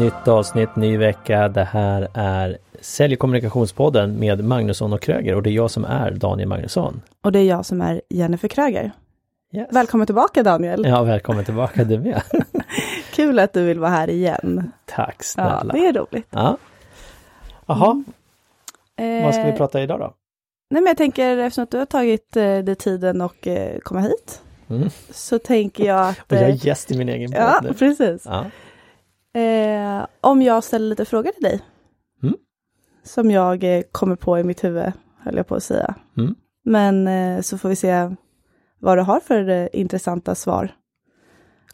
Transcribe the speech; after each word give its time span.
Nytt 0.00 0.28
avsnitt, 0.28 0.76
ny 0.76 0.96
vecka. 0.96 1.48
Det 1.48 1.64
här 1.64 2.08
är 2.14 2.58
Sälj 2.80 3.14
och 3.14 3.18
kommunikationspodden 3.20 4.18
med 4.18 4.44
Magnusson 4.44 4.92
och 4.92 5.00
Kröger 5.02 5.34
och 5.34 5.42
det 5.42 5.50
är 5.50 5.52
jag 5.52 5.70
som 5.70 5.84
är 5.84 6.10
Daniel 6.10 6.48
Magnusson. 6.48 7.00
Och 7.22 7.32
det 7.32 7.38
är 7.38 7.44
jag 7.44 7.66
som 7.66 7.80
är 7.80 8.00
Jennifer 8.08 8.48
Kröger. 8.48 8.90
Yes. 9.52 9.68
Välkommen 9.70 10.06
tillbaka 10.06 10.42
Daniel! 10.42 10.84
Ja, 10.86 11.02
välkommen 11.02 11.44
tillbaka 11.44 11.84
du 11.84 11.98
med. 11.98 12.22
Kul 13.14 13.38
att 13.38 13.52
du 13.52 13.64
vill 13.64 13.78
vara 13.78 13.90
här 13.90 14.10
igen. 14.10 14.72
Tack 14.84 15.22
snälla. 15.24 15.64
Ja, 15.68 15.72
det 15.72 15.86
är 15.86 15.92
roligt. 15.92 16.26
Ja. 16.30 16.56
Jaha, 17.66 18.04
Eh, 18.96 19.24
vad 19.24 19.34
ska 19.34 19.44
vi 19.44 19.52
prata 19.52 19.82
idag 19.82 20.00
då? 20.00 20.14
Nej, 20.70 20.82
men 20.82 20.86
jag 20.86 20.96
tänker 20.96 21.38
eftersom 21.38 21.64
att 21.64 21.70
du 21.70 21.78
har 21.78 21.86
tagit 21.86 22.36
eh, 22.36 22.58
dig 22.58 22.74
tiden 22.74 23.20
och 23.20 23.46
eh, 23.46 23.78
komma 23.78 24.00
hit, 24.00 24.42
Mm. 24.70 24.90
så 25.10 25.38
tänker 25.38 25.84
jag 25.84 26.08
att... 26.08 26.18
Och 26.18 26.36
jag 26.36 26.42
eh, 26.42 26.48
är 26.48 26.66
gäst 26.66 26.90
i 26.90 26.98
min 26.98 27.08
egen 27.08 27.30
podd 27.32 27.40
ja, 27.40 27.60
nu. 27.62 27.72
precis. 27.74 28.22
Ja. 28.24 28.44
Eh, 29.34 30.06
om 30.20 30.42
jag 30.42 30.64
ställer 30.64 30.86
lite 30.86 31.04
frågor 31.04 31.30
till 31.32 31.42
dig. 31.42 31.60
Mm. 32.22 32.34
Som 33.02 33.30
jag 33.30 33.64
eh, 33.64 33.82
kommer 33.92 34.16
på 34.16 34.38
i 34.38 34.44
mitt 34.44 34.64
huvud, 34.64 34.92
höll 35.18 35.36
jag 35.36 35.46
på 35.46 35.54
att 35.54 35.62
säga. 35.62 35.94
Mm. 36.16 36.34
Men 36.64 37.08
eh, 37.08 37.40
så 37.40 37.58
får 37.58 37.68
vi 37.68 37.76
se 37.76 38.10
vad 38.78 38.98
du 38.98 39.02
har 39.02 39.20
för 39.20 39.48
eh, 39.48 39.68
intressanta 39.72 40.34
svar. 40.34 40.74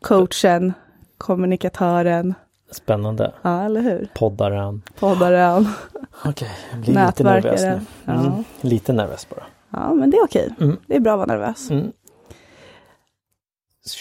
Coachen, 0.00 0.72
kommunikatören, 1.18 2.34
Spännande. 2.70 3.34
ja 3.42 3.62
eller 3.64 3.80
hur? 3.80 4.08
Poddaren. 4.14 4.82
Poddaren, 4.98 5.66
Okej, 6.24 6.50
jag 6.70 6.80
blir 6.80 7.06
lite 7.06 7.24
nervös 7.24 7.62
nu. 7.62 7.68
Mm. 7.68 8.24
Ja. 8.24 8.42
Lite 8.60 8.92
nervös 8.92 9.28
bara. 9.28 9.44
ja, 9.70 9.94
men 9.94 10.10
det 10.10 10.16
är 10.16 10.24
okej. 10.24 10.54
Mm. 10.60 10.76
Det 10.86 10.96
är 10.96 11.00
bra 11.00 11.12
att 11.12 11.18
vara 11.18 11.26
nervös. 11.38 11.70
Mm. 11.70 11.92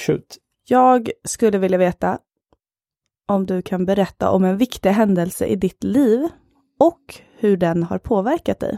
Shoot. 0.06 0.38
Jag 0.67 1.09
skulle 1.23 1.58
vilja 1.58 1.78
veta 1.78 2.17
om 3.26 3.45
du 3.45 3.62
kan 3.62 3.86
berätta 3.86 4.30
om 4.30 4.44
en 4.44 4.58
viktig 4.58 4.90
händelse 4.90 5.45
i 5.45 5.56
ditt 5.56 5.84
liv 5.84 6.28
och 6.80 7.16
hur 7.40 7.58
den 7.58 7.84
har 7.84 7.98
påverkat 7.98 8.59
dig. 8.59 8.78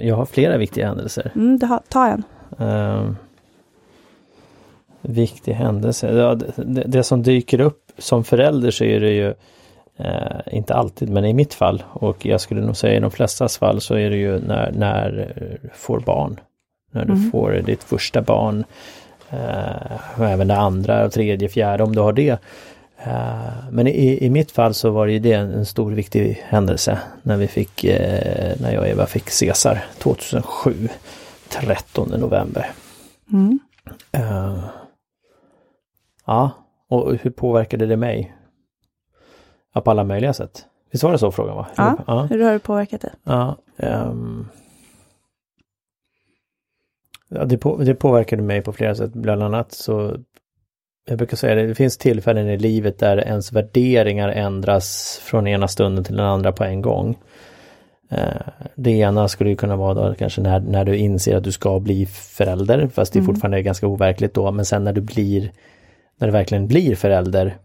Jag 0.00 0.16
har 0.16 0.26
flera 0.26 0.56
viktiga 0.56 0.86
händelser. 0.86 1.32
Mm, 1.34 1.68
har, 1.68 1.80
ta 1.88 2.06
en. 2.06 2.22
Uh, 2.66 3.12
viktig 5.00 5.52
händelse. 5.52 6.12
Ja, 6.16 6.34
det, 6.34 6.52
det, 6.56 6.82
det 6.86 7.02
som 7.02 7.22
dyker 7.22 7.60
upp 7.60 7.92
som 7.98 8.24
förälder 8.24 8.70
så 8.70 8.84
är 8.84 9.00
det 9.00 9.10
ju 9.10 9.34
eh, 9.96 10.40
inte 10.52 10.74
alltid, 10.74 11.08
men 11.08 11.24
i 11.24 11.32
mitt 11.32 11.54
fall 11.54 11.82
och 11.92 12.26
jag 12.26 12.40
skulle 12.40 12.60
nog 12.60 12.76
säga 12.76 12.96
i 12.96 13.00
de 13.00 13.10
flestas 13.10 13.58
fall 13.58 13.80
så 13.80 13.94
är 13.94 14.10
det 14.10 14.16
ju 14.16 14.38
när, 14.40 14.72
när 14.72 15.10
du 15.10 15.68
får 15.74 16.00
barn. 16.00 16.40
När 16.92 17.04
du 17.04 17.12
Mm. 17.12 17.30
får 17.30 17.52
ditt 17.52 17.84
första 17.84 18.22
barn. 18.22 18.64
Eh, 19.30 20.20
och 20.20 20.26
även 20.26 20.48
det 20.48 20.56
andra, 20.56 21.10
tredje, 21.10 21.48
fjärde 21.48 21.84
om 21.84 21.94
du 21.94 22.00
har 22.00 22.12
det. 22.12 22.38
Eh, 22.98 23.70
men 23.70 23.86
i, 23.86 24.24
i 24.24 24.30
mitt 24.30 24.50
fall 24.50 24.74
så 24.74 24.90
var 24.90 25.06
det 25.06 25.12
ju 25.12 25.18
det 25.18 25.32
en, 25.32 25.66
stor 25.66 25.92
viktig 25.92 26.42
händelse 26.44 26.98
när 27.22 27.36
vi 27.36 27.48
fick, 27.48 27.84
eh, 27.84 28.56
när 28.60 28.72
jag 28.72 28.80
och 28.80 28.88
Eva 28.88 29.06
fick 29.06 29.30
Cesar 29.30 29.84
2007, 29.98 30.88
13 31.48 32.08
november. 32.08 32.70
Mm. 33.32 33.58
Ja, 36.26 36.50
och 36.88 37.14
hur 37.14 37.30
påverkade 37.30 37.86
det 37.86 37.96
mig? 37.96 38.34
Ja, 39.74 39.80
på 39.80 39.90
alla 39.90 40.04
möjliga 40.04 40.32
sätt. 40.32 40.66
Visst 40.90 41.04
var 41.04 41.12
det 41.12 41.18
så 41.18 41.32
frågan 41.32 41.56
var? 41.56 41.66
Ja. 41.76 41.98
ja. 42.06 42.22
Hur 42.22 42.44
har 42.44 42.52
det 42.52 42.58
påverkat 42.58 43.00
dig? 43.00 43.10
Ja, 43.24 43.56
ehm. 43.76 44.48
Ja 47.28 47.44
det, 47.44 47.58
på, 47.58 47.76
det 47.76 47.94
påverkade 47.94 48.42
mig 48.42 48.62
på 48.62 48.72
flera 48.72 48.94
sätt. 48.94 49.12
Bland 49.12 49.42
annat 49.42 49.72
så 49.72 50.16
jag 51.08 51.18
brukar 51.18 51.36
säga 51.36 51.54
det, 51.54 51.66
det 51.66 51.74
finns 51.74 51.98
tillfällen 51.98 52.48
i 52.48 52.58
livet 52.58 52.98
där 52.98 53.18
ens 53.18 53.52
värderingar 53.52 54.28
ändras 54.28 55.18
från 55.24 55.46
ena 55.46 55.68
stunden 55.68 56.04
till 56.04 56.16
den 56.16 56.26
andra 56.26 56.52
på 56.52 56.64
en 56.64 56.82
gång. 56.82 57.18
Eh, 58.10 58.40
Det 58.74 58.90
ena 58.90 59.28
skulle 59.28 59.50
ju 59.50 59.56
kunna 59.56 59.76
vara 59.76 59.94
då 59.94 60.14
kanske 60.14 60.40
när, 60.40 60.60
när 60.60 60.84
du 60.84 60.96
inser 60.96 61.36
att 61.36 61.44
du 61.44 61.52
ska 61.52 61.80
bli 61.80 62.06
förälder, 62.06 62.88
fast 62.94 63.12
det 63.12 63.18
är 63.18 63.20
Mm. 63.20 63.34
fortfarande 63.34 63.62
ganska 63.62 63.86
overkligt 63.86 64.34
då, 64.34 64.50
men 64.52 64.64
sen 64.64 64.84
när 64.84 64.92
du 64.92 65.00
blir, 65.00 65.52
när 66.18 66.28
du 66.28 66.32
verkligen 66.32 66.66
blir 66.66 66.96
förälder, 66.96 67.56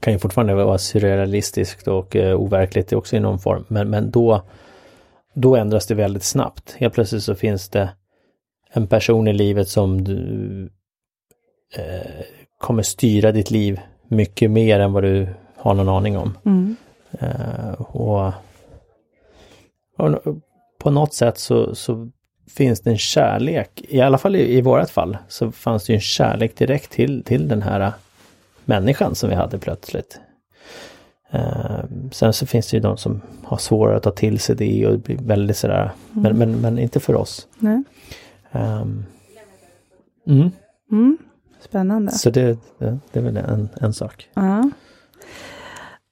kan 0.00 0.12
ju 0.12 0.18
fortfarande 0.18 0.54
vara 0.54 0.78
surrealistiskt 0.78 1.88
och 1.88 2.16
eh, 2.16 2.36
overkligt 2.40 2.92
också 2.92 3.16
i 3.16 3.20
någon 3.20 3.38
form, 3.38 3.64
men, 3.68 3.90
men 3.90 4.10
då, 4.10 4.42
då 5.34 5.56
ändras 5.56 5.86
det 5.86 5.94
väldigt 5.94 6.22
snabbt. 6.22 6.76
Helt 6.78 6.94
plötsligt 6.94 7.22
så 7.22 7.34
finns 7.34 7.68
det 7.68 7.90
en 8.72 8.86
person 8.86 9.28
i 9.28 9.32
livet 9.32 9.68
som 9.68 10.04
du 10.04 10.70
eh, 11.74 12.24
kommer 12.58 12.82
styra 12.82 13.32
ditt 13.32 13.50
liv 13.50 13.80
mycket 14.08 14.50
mer 14.50 14.80
än 14.80 14.92
vad 14.92 15.02
du 15.02 15.28
har 15.56 15.74
någon 15.74 15.88
aning 15.88 16.18
om. 16.18 16.38
Mm. 16.44 16.76
Eh, 17.12 17.72
och, 17.72 18.32
och 19.96 20.18
på 20.78 20.90
något 20.90 21.14
sätt 21.14 21.38
så, 21.38 21.74
så 21.74 22.10
finns 22.50 22.80
det 22.80 22.90
en 22.90 22.98
kärlek, 22.98 23.84
i 23.88 24.00
alla 24.00 24.18
fall 24.18 24.36
i, 24.36 24.56
i 24.58 24.60
vårat 24.60 24.90
fall, 24.90 25.18
så 25.28 25.52
fanns 25.52 25.84
det 25.84 25.94
en 25.94 26.00
kärlek 26.00 26.56
direkt 26.56 26.90
till, 26.90 27.24
till 27.24 27.48
den 27.48 27.62
här 27.62 27.92
människan 28.64 29.14
som 29.14 29.28
vi 29.28 29.34
hade 29.34 29.58
plötsligt. 29.58 30.20
Eh, 31.30 31.84
sen 32.12 32.32
så 32.32 32.46
finns 32.46 32.70
det 32.70 32.76
ju 32.76 32.80
de 32.80 32.96
som 32.96 33.20
har 33.44 33.56
svårare 33.56 33.96
att 33.96 34.02
ta 34.02 34.10
till 34.10 34.38
sig 34.38 34.56
det 34.56 34.86
och 34.86 34.98
blir 34.98 35.16
väldigt 35.16 35.56
sådär, 35.56 35.92
men, 36.12 36.38
men, 36.38 36.60
men 36.60 36.78
inte 36.78 37.00
för 37.00 37.14
oss. 37.14 37.48
Nej. 37.58 37.82
Ehm, 38.52 39.04
mm, 40.26 40.50
Mm. 40.90 41.18
Spännande. 41.60 42.12
så 42.12 42.30
det, 42.30 42.58
det, 42.78 42.98
det 43.12 43.18
är 43.18 43.22
väl 43.22 43.36
en, 43.36 43.68
en 43.80 43.92
sak. 43.92 44.28
Ja. 44.34 44.70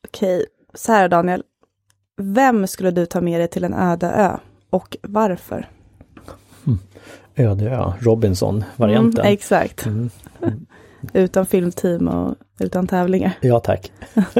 Okej, 0.08 0.46
så 0.74 0.92
här 0.92 1.08
Daniel. 1.08 1.42
Vem 2.16 2.66
skulle 2.66 2.90
du 2.90 3.06
ta 3.06 3.20
med 3.20 3.40
dig 3.40 3.48
till 3.48 3.64
en 3.64 3.74
öde 3.74 4.06
ö 4.06 4.36
och 4.70 4.96
varför? 5.02 5.68
Öde 7.36 7.70
ö, 7.70 7.92
Robinson-varianten. 8.00 9.20
Mm, 9.24 9.32
exakt. 9.32 9.86
Mm. 9.86 10.10
Utan 11.12 11.46
filmteam 11.46 12.08
och 12.08 12.34
utan 12.60 12.86
tävlingar. 12.86 13.32
Ja 13.40 13.60
tack. 13.60 13.92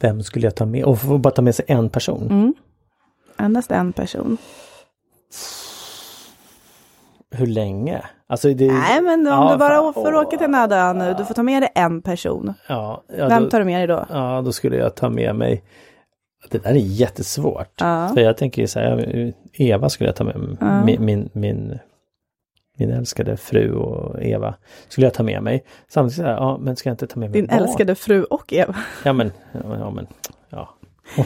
Vem 0.00 0.22
skulle 0.22 0.46
jag 0.46 0.54
ta 0.54 0.66
med? 0.66 0.84
Och 0.84 1.00
får 1.00 1.18
bara 1.18 1.30
ta 1.34 1.42
med 1.42 1.54
sig 1.54 1.64
en 1.68 1.88
person? 1.90 2.54
Endast 3.42 3.70
en 3.70 3.92
person. 3.92 4.38
Hur 7.30 7.46
länge? 7.46 8.02
Alltså 8.26 8.48
det, 8.54 8.72
Nej, 8.72 9.02
men 9.02 9.20
om 9.20 9.26
Ja, 9.26 9.52
du 9.52 9.58
bara 9.58 9.92
får 9.92 10.14
åka 10.14 10.36
till 10.36 10.44
en 10.44 10.54
öde 10.54 10.76
ö 10.76 10.92
nu, 10.92 11.14
du 11.18 11.24
får 11.24 11.34
ta 11.34 11.42
med 11.42 11.62
dig 11.62 11.72
en 11.74 12.02
person. 12.02 12.54
Ja, 12.68 13.02
ja, 13.18 13.28
Vem 13.28 13.48
tar 13.48 13.58
du 13.58 13.64
med 13.64 13.80
dig 13.80 13.86
då? 13.86 14.06
ja, 14.10 14.42
då 14.44 14.52
skulle 14.52 14.76
jag 14.76 14.94
ta 14.94 15.08
med 15.08 15.34
mig 15.36 15.62
Det 16.48 16.58
där 16.62 16.70
är 16.70 16.74
jättesvårt. 16.74 17.80
Ja. 17.80 18.08
För 18.14 18.20
jag 18.20 18.36
tänker 18.36 18.66
så 18.66 18.78
här, 18.78 19.32
Eva 19.52 19.88
skulle 19.88 20.08
jag 20.08 20.16
ta 20.16 20.24
med, 20.24 20.56
Ja. 20.60 20.84
min, 20.84 21.04
min, 21.04 21.28
min, 21.32 21.78
min 22.78 22.90
älskade 22.90 23.36
fru 23.36 23.74
och 23.74 24.22
Eva 24.22 24.54
skulle 24.88 25.06
jag 25.06 25.14
ta 25.14 25.22
med 25.22 25.42
mig. 25.42 25.64
Samtidigt 25.88 26.16
så 26.16 26.22
här, 26.22 26.32
ja 26.34 26.58
men 26.60 26.76
ska 26.76 26.88
jag 26.88 26.94
inte 26.94 27.06
ta 27.06 27.20
med 27.20 27.30
mig 27.30 27.40
Din 27.40 27.46
barn? 27.50 27.58
älskade 27.58 27.94
fru 27.94 28.22
och 28.24 28.52
Eva. 28.52 28.74
Ja 29.04 29.12
men, 29.12 29.32
ja 29.52 29.90
men, 29.90 30.06
ja. 30.50 30.74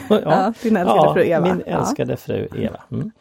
Ja, 0.09 0.53
din 0.63 0.77
älskade 0.77 1.13
fru 1.13 1.23
Eva. 1.25 1.45
Min 1.53 1.63
Ja. 1.67 1.79
älskade 1.79 2.17
fru 2.17 2.47
Eva. 2.55 2.81
Mm. 2.91 3.11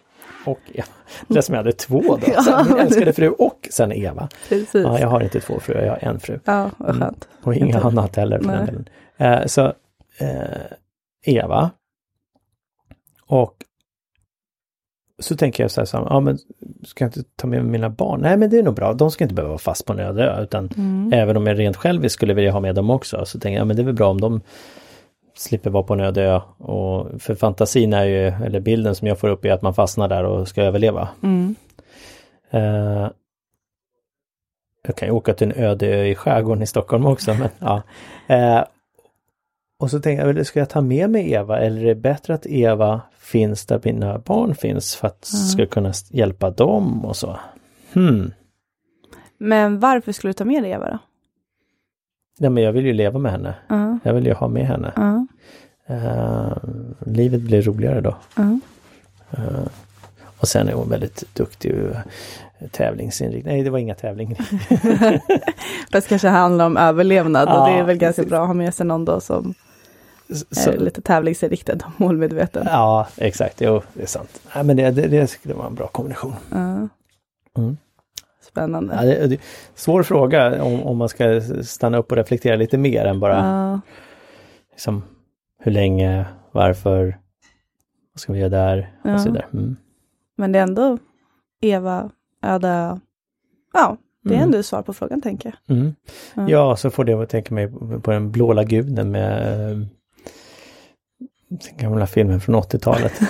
Och 0.47 0.61
Eva. 0.73 0.87
Det 1.29 1.43
som 1.43 1.55
jag 1.55 1.59
hade 1.61 1.73
två 1.73 2.01
då. 2.01 2.19
Ja, 2.27 2.43
Så 2.43 2.65
min 2.65 2.79
älskade 2.79 3.13
fru 3.13 3.29
och 3.29 3.69
sen 3.71 3.93
Eva. 3.93 4.29
Precis. 4.49 4.75
Ja, 4.75 4.99
jag 5.01 5.09
har 5.09 5.21
inte 5.21 5.41
två 5.41 5.61
fruar, 5.61 5.83
jag 5.83 5.91
har 5.91 5.99
en 5.99 6.21
fru. 6.21 6.39
Ja, 6.45 6.71
vad 6.79 6.89
Mm. 6.91 7.01
skönt. 7.03 7.29
Och 7.43 7.55
inga 7.55 7.67
Inte- 7.67 7.81
annat 7.81 8.17
heller 8.17 8.39
för 8.41 8.49
den 8.53 8.67
delen. 8.67 8.89
Eh, 9.17 9.47
så 9.47 9.65
eh, 10.19 10.61
Eva. 11.25 11.71
Och 13.27 13.55
så 15.19 15.37
tänker 15.37 15.65
jag 15.65 15.71
så 15.71 15.81
här, 15.81 15.87
så 15.87 15.97
här, 15.99 16.05
ja 16.05 16.21
men 16.21 16.39
ska 16.85 17.05
jag 17.05 17.09
inte 17.09 17.23
ta 17.37 17.47
med 17.47 17.65
mina 17.65 17.91
barn? 17.91 18.21
Nej 18.21 18.37
men 18.37 18.51
det 18.51 18.59
är 18.59 18.63
nog 18.63 18.75
bra, 18.75 18.93
de 18.93 19.11
ska 19.11 19.25
inte 19.25 19.35
behöva 19.35 19.49
vara 19.49 19.59
fast 19.59 19.87
på 19.87 19.93
en 19.93 19.99
öde 19.99 20.25
ö 20.25 20.43
utan 20.43 20.71
Mm. 20.77 21.13
även 21.13 21.37
om 21.37 21.47
jag 21.47 21.59
rent 21.59 21.77
själviskt 21.77 22.15
skulle 22.15 22.35
vilja 22.35 22.53
ha 22.53 22.61
med 22.61 22.75
dem 22.75 22.91
också 22.91 23.25
så 23.25 23.39
tänker 23.41 23.55
jag, 23.57 23.61
ja 23.61 23.65
men 23.65 23.77
det 23.77 23.83
är 23.83 23.85
väl 23.85 23.95
bra 23.95 24.11
om 24.11 24.21
de 24.21 24.41
slipper 25.37 25.71
vara 25.71 25.83
på 25.83 25.95
en 25.95 26.01
öde 26.01 26.23
ö. 26.23 26.41
Och 26.59 27.23
för 27.23 27.35
fantasin 27.35 27.93
är 27.93 28.05
ju, 28.05 28.27
eller 28.27 28.61
bilden 28.61 28.95
som 28.95 29.09
jag 29.09 29.19
får 29.19 29.29
upp 29.29 29.45
är 29.45 29.53
att 29.53 29.63
man 29.63 29.75
fastnar 29.75 30.09
där 30.09 30.25
och 30.25 30.49
ska 30.49 30.63
överleva. 30.63 31.09
Mm. 31.23 31.55
Eh, 32.51 33.11
jag 34.83 34.97
kan 34.97 35.09
ju 35.09 35.13
åka 35.13 35.35
till 35.35 35.47
en 35.53 35.65
öde 35.65 35.87
ö 35.87 36.05
i 36.05 36.15
skärgården 36.15 36.63
i 36.63 36.67
Stockholm 36.67 37.07
också. 37.07 37.35
Men, 37.35 37.49
ja. 37.59 37.83
Eh, 38.35 38.65
och 39.79 39.91
så 39.91 40.01
tänkte 40.01 40.27
jag, 40.27 40.47
ska 40.47 40.59
jag 40.59 40.71
ta 40.71 40.81
med 40.81 41.11
mig 41.11 41.33
Eva 41.33 41.59
eller 41.59 41.81
är 41.81 41.87
det 41.87 41.95
bättre 41.95 42.35
att 42.35 42.47
Eva 42.47 43.01
finns 43.19 43.67
där 43.67 43.81
mina 43.85 44.19
barn 44.19 44.55
finns 44.55 44.97
för 44.97 45.07
att 45.07 45.29
Mm. 45.35 45.47
ska 45.47 45.67
kunna 45.67 45.93
hjälpa 46.11 46.51
dem 46.51 47.05
och 47.05 47.17
så. 47.17 47.39
Hmm. 47.93 48.33
Men 49.39 49.81
varför 49.81 50.13
skulle 50.13 50.29
du 50.29 50.33
ta 50.35 50.45
med 50.45 50.63
dig 50.63 50.73
Eva 50.73 50.91
då? 50.91 50.99
Nej 52.39 52.51
men 52.51 52.63
jag 52.63 52.73
vill 52.73 52.87
ju 52.87 52.93
leva 52.93 53.19
med 53.19 53.33
henne. 53.33 53.55
Ja, 53.69 53.99
Jag 54.03 54.15
vill 54.15 54.27
ju 54.27 54.33
ha 54.33 54.49
med 54.49 54.67
henne. 54.67 54.93
ja, 54.97 55.27
Eh, 55.89 56.57
livet 57.07 57.41
blir 57.41 57.63
roligare 57.63 58.01
då. 58.01 58.17
Eh, 59.31 59.67
och 60.39 60.49
sen 60.49 60.69
är 60.69 60.73
hon 60.73 60.89
väldigt 60.89 61.35
duktig 61.35 61.75
och 61.75 61.97
tävlingsinriktad. 62.73 63.51
Nej 63.51 63.63
det 63.63 63.71
var 63.71 63.79
inga 63.79 63.95
tävlingar. 63.95 64.39
Fast 65.93 66.09
kanske 66.09 66.29
handlar 66.29 66.67
om 66.67 66.77
överlevnad 66.77 67.49
och 67.49 67.67
det 67.69 67.73
är 67.79 67.83
väl 67.85 67.97
ganska 67.97 68.23
bra 68.23 68.41
att 68.41 68.47
ha 68.47 68.55
med 68.55 68.75
sig 68.75 68.87
någon 68.87 69.05
då 69.05 69.21
som 69.21 69.55
Så- 70.51 70.71
är 70.71 70.77
lite 70.79 71.01
tävlingsinriktad 71.03 71.73
och 71.73 72.01
målmedveten. 72.01 72.67
Ja, 72.71 73.07
exakt. 73.17 73.61
Jo, 73.61 73.83
det 73.95 74.03
är 74.03 74.07
sant. 74.07 74.41
Nej, 74.55 74.65
men 74.65 74.77
det, 74.77 74.91
det, 74.91 75.07
det 75.07 75.27
skulle 75.27 75.55
vara 75.55 75.67
en 75.67 75.75
bra 75.75 75.87
kombination. 75.87 76.35
Mm. 76.53 76.89
Spännande. 78.57 78.95
Ja, 78.95 79.03
det, 79.03 79.27
det, 79.27 79.41
svår 79.75 80.03
fråga 80.03 80.63
om, 80.63 80.83
om 80.83 80.97
man 80.97 81.09
ska 81.09 81.41
stanna 81.63 81.99
upp 81.99 82.11
och 82.11 82.17
reflektera 82.17 82.57
lite 82.57 82.79
mer 82.79 83.05
än 83.05 83.21
bara 83.21 83.37
Ja. 83.37 83.81
liksom, 84.73 85.03
hur 85.59 85.73
länge, 85.73 86.27
varför, 86.53 87.19
vad 88.13 88.21
ska 88.21 88.33
vi 88.33 88.39
göra 88.39 88.49
där 88.49 88.93
Ja. 89.05 89.15
och 89.15 89.21
så 89.21 89.29
vidare. 89.29 89.45
Mm. 89.53 89.77
Men 90.37 90.53
det 90.53 90.59
är 90.59 90.63
ändå 90.63 90.99
Eva, 91.61 92.11
Öda, 92.43 93.01
ja, 93.73 93.97
det 94.25 94.31
är 94.35 94.35
Mm. 94.39 94.45
ändå 94.49 94.63
svar 94.63 94.83
på 94.83 94.93
frågan 94.93 95.21
tänker 95.23 95.55
jag. 95.67 95.77
Mm. 95.77 95.95
Ja. 96.35 96.49
Ja, 96.49 96.77
så 96.77 96.91
får 96.91 97.05
det 97.05 97.13
att 97.13 97.29
tänka 97.29 97.55
mig 97.55 97.69
på 98.03 98.11
den 98.11 98.31
blå 98.33 98.53
lagunen 98.53 99.11
med 99.11 99.53
eh, 99.71 99.79
den 101.49 101.59
gamla 101.79 102.07
filmen 102.07 102.41
från 102.41 102.55
80-talet. 102.55 103.13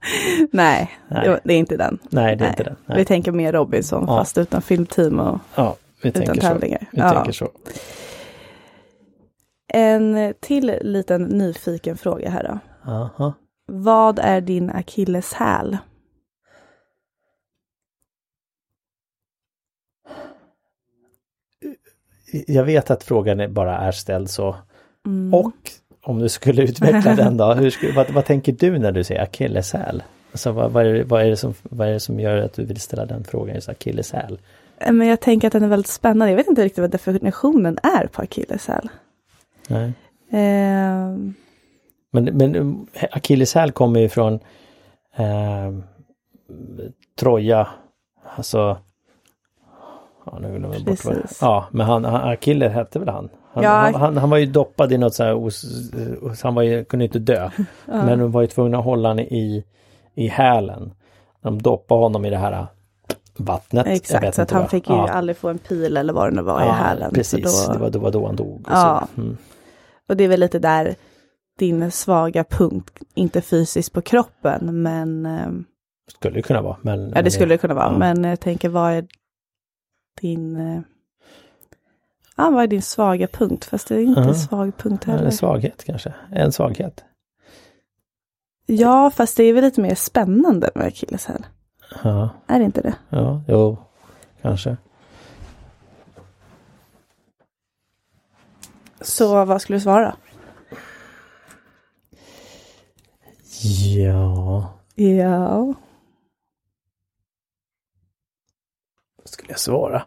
Nej, 0.52 0.90
Nej. 1.08 1.38
Det, 1.44 1.52
är 1.54 1.58
inte 1.58 1.76
den. 1.76 1.98
Nej, 2.10 2.36
det 2.36 2.44
är 2.44 2.46
Nej. 2.46 2.50
inte 2.50 2.62
den. 2.64 2.76
Vi 2.86 2.94
Nej. 2.94 3.04
tänker 3.04 3.32
mer 3.32 3.52
Robinson 3.52 4.04
Ja. 4.08 4.16
fast 4.18 4.38
utan 4.38 4.62
filmteam 4.62 5.20
och 5.20 5.38
Ja, 5.54 5.76
vi 6.02 6.08
utan 6.08 6.22
tänker 6.22 6.40
så. 6.40 6.48
tävlingar. 6.48 6.86
Vi 6.92 6.98
Ja. 7.00 7.10
tänker 7.10 7.32
så. 7.32 7.48
En 9.72 10.34
till 10.40 10.78
liten 10.82 11.22
nyfiken 11.22 11.96
fråga 11.96 12.30
här 12.30 12.42
då. 12.84 12.90
Aha. 12.92 13.32
Vad 13.66 14.18
är 14.18 14.40
din 14.40 14.70
akilleshäl? 14.70 15.78
Jag 22.46 22.64
vet 22.64 22.90
att 22.90 23.04
frågan 23.04 23.54
bara 23.54 23.78
är 23.78 23.92
ställd 23.92 24.30
så. 24.30 24.56
Mm. 25.06 25.34
Och 25.34 25.52
om 26.08 26.18
du 26.18 26.28
skulle 26.28 26.62
utveckla 26.62 27.14
den 27.16 27.36
då, 27.36 27.52
hur 27.54 27.70
skulle, 27.70 27.92
vad, 27.92 28.10
vad 28.10 28.24
tänker 28.24 28.52
du 28.52 28.78
när 28.78 28.92
du 28.92 29.04
säger 29.04 29.22
akilleshäl? 29.22 30.02
Alltså 30.32 30.52
vad, 30.52 30.72
vad, 30.72 30.86
är, 30.86 30.94
det- 30.94 31.04
vad, 31.04 31.22
är 31.22 31.30
det 31.30 31.36
som, 31.36 31.54
vad 31.62 31.88
är 31.88 31.92
det 31.92 32.00
som 32.00 32.20
gör 32.20 32.36
att 32.36 32.52
du 32.54 32.64
vill 32.64 32.80
ställa 32.80 33.06
den 33.06 33.24
frågan, 33.24 33.54
just 33.54 33.68
akilleshäl? 33.68 34.38
Eh, 34.78 34.92
Men 34.92 35.06
jag 35.08 35.20
tänker 35.20 35.46
att 35.46 35.52
den 35.52 35.62
är 35.62 35.68
väldigt 35.68 35.86
spännande. 35.90 36.30
Jag 36.32 36.36
vet 36.36 36.46
inte 36.48 36.64
riktigt 36.64 36.78
vad 36.82 36.90
definitionen 36.90 37.78
är 37.82 38.06
på 38.06 38.22
akilleshäl. 38.22 38.88
Nej. 39.68 39.92
Eh, 40.32 41.16
Men, 42.12 42.24
men 42.24 42.56
um, 42.56 42.86
akilleshäl 43.12 43.70
kommer 43.72 44.00
ju 44.00 44.08
från 44.08 44.34
eh, 45.16 45.72
Troja, 47.20 47.68
alltså 48.36 48.78
Ja, 50.26 50.38
nu 50.38 50.48
glömmer 50.58 50.74
jag 50.74 50.84
bort 50.84 51.04
vad. 51.04 51.16
Ja, 51.40 51.66
men 51.70 51.86
han, 51.86 52.04
han 52.04 52.28
Akille 52.30 52.68
hette 52.68 52.98
väl 52.98 53.08
han? 53.08 53.28
Han, 53.52 53.64
Ja. 53.64 53.70
han, 53.70 53.94
han, 53.94 54.16
han 54.16 54.30
var 54.30 54.36
ju 54.38 54.46
doppad 54.46 54.92
i 54.92 54.98
något 54.98 55.14
så 55.14 55.24
här, 55.24 55.44
os, 55.46 55.64
os, 56.22 56.42
han 56.42 56.54
var 56.54 56.62
ju, 56.62 56.84
kunde 56.84 57.04
inte 57.04 57.18
dö. 57.18 57.50
Men 57.86 58.18
de 58.18 58.32
var 58.32 58.40
ju 58.40 58.46
tvungna 58.46 58.78
att 58.78 58.84
hålla 58.84 59.08
honom 59.08 59.24
i, 59.24 59.64
i 60.14 60.26
hälen. 60.28 60.92
De 61.42 61.62
doppade 61.62 62.00
honom 62.00 62.24
i 62.24 62.30
det 62.30 62.36
här 62.36 62.66
vattnet. 63.36 63.86
Exakt, 63.86 64.34
så 64.34 64.42
att 64.42 64.50
han 64.50 64.60
vad. 64.62 64.70
fick 64.70 64.88
ju 64.88 64.94
ja. 64.94 65.08
aldrig 65.08 65.36
få 65.36 65.48
en 65.48 65.58
pil 65.58 65.96
eller 65.96 66.12
vad 66.12 66.32
det 66.32 66.36
nu 66.36 66.42
var 66.42 66.62
i 66.62 66.66
Ja, 66.66 66.72
hälen. 66.72 67.10
Precis, 67.14 67.50
Så 67.64 67.72
det, 67.72 67.78
då, 67.78 67.84
var, 67.84 67.90
det 67.90 67.98
var 67.98 68.10
då 68.10 68.26
han 68.26 68.36
dog. 68.36 68.54
Och 68.66 68.72
Ja. 68.72 69.08
så. 69.14 69.20
Mm. 69.20 69.36
och 70.08 70.16
det 70.16 70.24
är 70.24 70.28
väl 70.28 70.40
lite 70.40 70.58
där 70.58 70.94
din 71.58 71.90
svaga 71.90 72.44
punkt, 72.44 72.98
inte 73.14 73.40
fysiskt 73.40 73.92
på 73.92 74.00
kroppen, 74.02 74.82
men 74.82 75.26
eh, 75.26 75.46
Skulle 76.16 76.34
det 76.34 76.42
kunna 76.42 76.62
vara. 76.62 76.76
Men, 76.82 77.12
ja 77.14 77.22
det 77.22 77.30
skulle 77.30 77.54
det 77.54 77.58
kunna 77.58 77.74
vara. 77.74 77.92
ja. 77.92 77.98
Men 77.98 78.24
jag 78.24 78.40
tänker, 78.40 78.68
vad 78.68 78.92
är 78.92 79.04
din 80.20 80.56
Ja, 82.38 82.50
vad 82.50 82.62
är 82.62 82.66
din 82.66 82.82
svaga 82.82 83.26
punkt? 83.26 83.64
Fast 83.64 83.88
det 83.88 83.94
är 83.94 84.00
inte 84.00 84.20
en 84.20 84.34
svag 84.34 84.76
punkt 84.76 85.04
heller. 85.04 85.24
en 85.24 85.32
svaghet 85.32 85.84
kanske. 85.84 86.14
En 86.32 86.52
svaghet. 86.52 87.04
Ja, 88.66 89.10
fast 89.10 89.36
det 89.36 89.44
är 89.44 89.52
väl 89.52 89.64
lite 89.64 89.80
mer 89.80 89.94
spännande 89.94 90.70
med 90.74 90.86
akilleshäl. 90.86 91.46
Ja, 92.04 92.30
Är 92.46 92.58
det 92.58 92.64
inte 92.64 92.80
det? 92.82 92.94
ja, 93.08 93.42
jo, 93.48 93.76
kanske. 94.42 94.76
Så 99.00 99.44
vad 99.44 99.62
skulle 99.62 99.76
du 99.76 99.80
svara? 99.80 100.16
Ja, 103.96 104.78
Ja. 104.94 105.74
vad 109.16 109.28
skulle 109.28 109.50
jag 109.50 109.60
svara? 109.60 110.06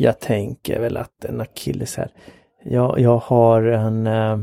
Jag 0.00 0.20
tänker 0.20 0.80
väl 0.80 0.96
att 0.96 1.24
en 1.24 1.40
akilleshäl. 1.40 2.08
Jag, 2.62 3.00
jag 3.00 3.18
har 3.18 3.62
en... 3.62 4.06
Eh, 4.06 4.38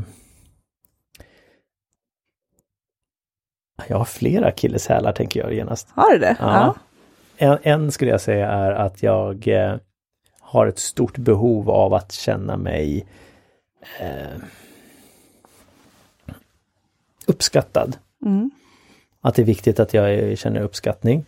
jag 3.88 3.98
har 3.98 4.04
flera 4.04 4.46
akilleshälar 4.46 5.12
tänker 5.12 5.40
jag 5.40 5.54
genast. 5.54 5.88
Har 5.94 6.12
du 6.12 6.18
det? 6.18 6.36
Ja. 6.40 6.74
En, 7.36 7.58
en 7.62 7.92
skulle 7.92 8.10
jag 8.10 8.20
säga 8.20 8.50
är 8.50 8.72
att 8.72 9.02
jag 9.02 9.48
eh, 9.48 9.76
har 10.40 10.66
ett 10.66 10.78
stort 10.78 11.18
behov 11.18 11.70
av 11.70 11.94
att 11.94 12.12
känna 12.12 12.56
mig 12.56 13.06
eh, 14.00 14.42
uppskattad. 17.26 17.96
Mm. 18.24 18.50
Att 19.20 19.34
det 19.34 19.42
är 19.42 19.46
viktigt 19.46 19.80
att 19.80 19.94
jag 19.94 20.38
känner 20.38 20.60
uppskattning. 20.60 21.24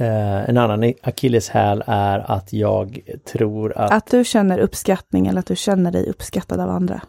Eh, 0.00 0.48
en 0.48 0.56
annan 0.56 0.92
akilleshäl 1.02 1.84
är 1.86 2.30
att 2.30 2.52
jag 2.52 3.00
tror 3.24 3.78
att, 3.78 3.92
Att 3.92 4.06
du 4.06 4.24
känner 4.24 4.58
uppskattning 4.58 5.26
eller 5.26 5.40
att 5.40 5.46
du 5.46 5.56
känner 5.56 5.92
dig 5.92 6.08
uppskattad 6.10 6.60
av 6.60 6.70
andra. 6.70 7.00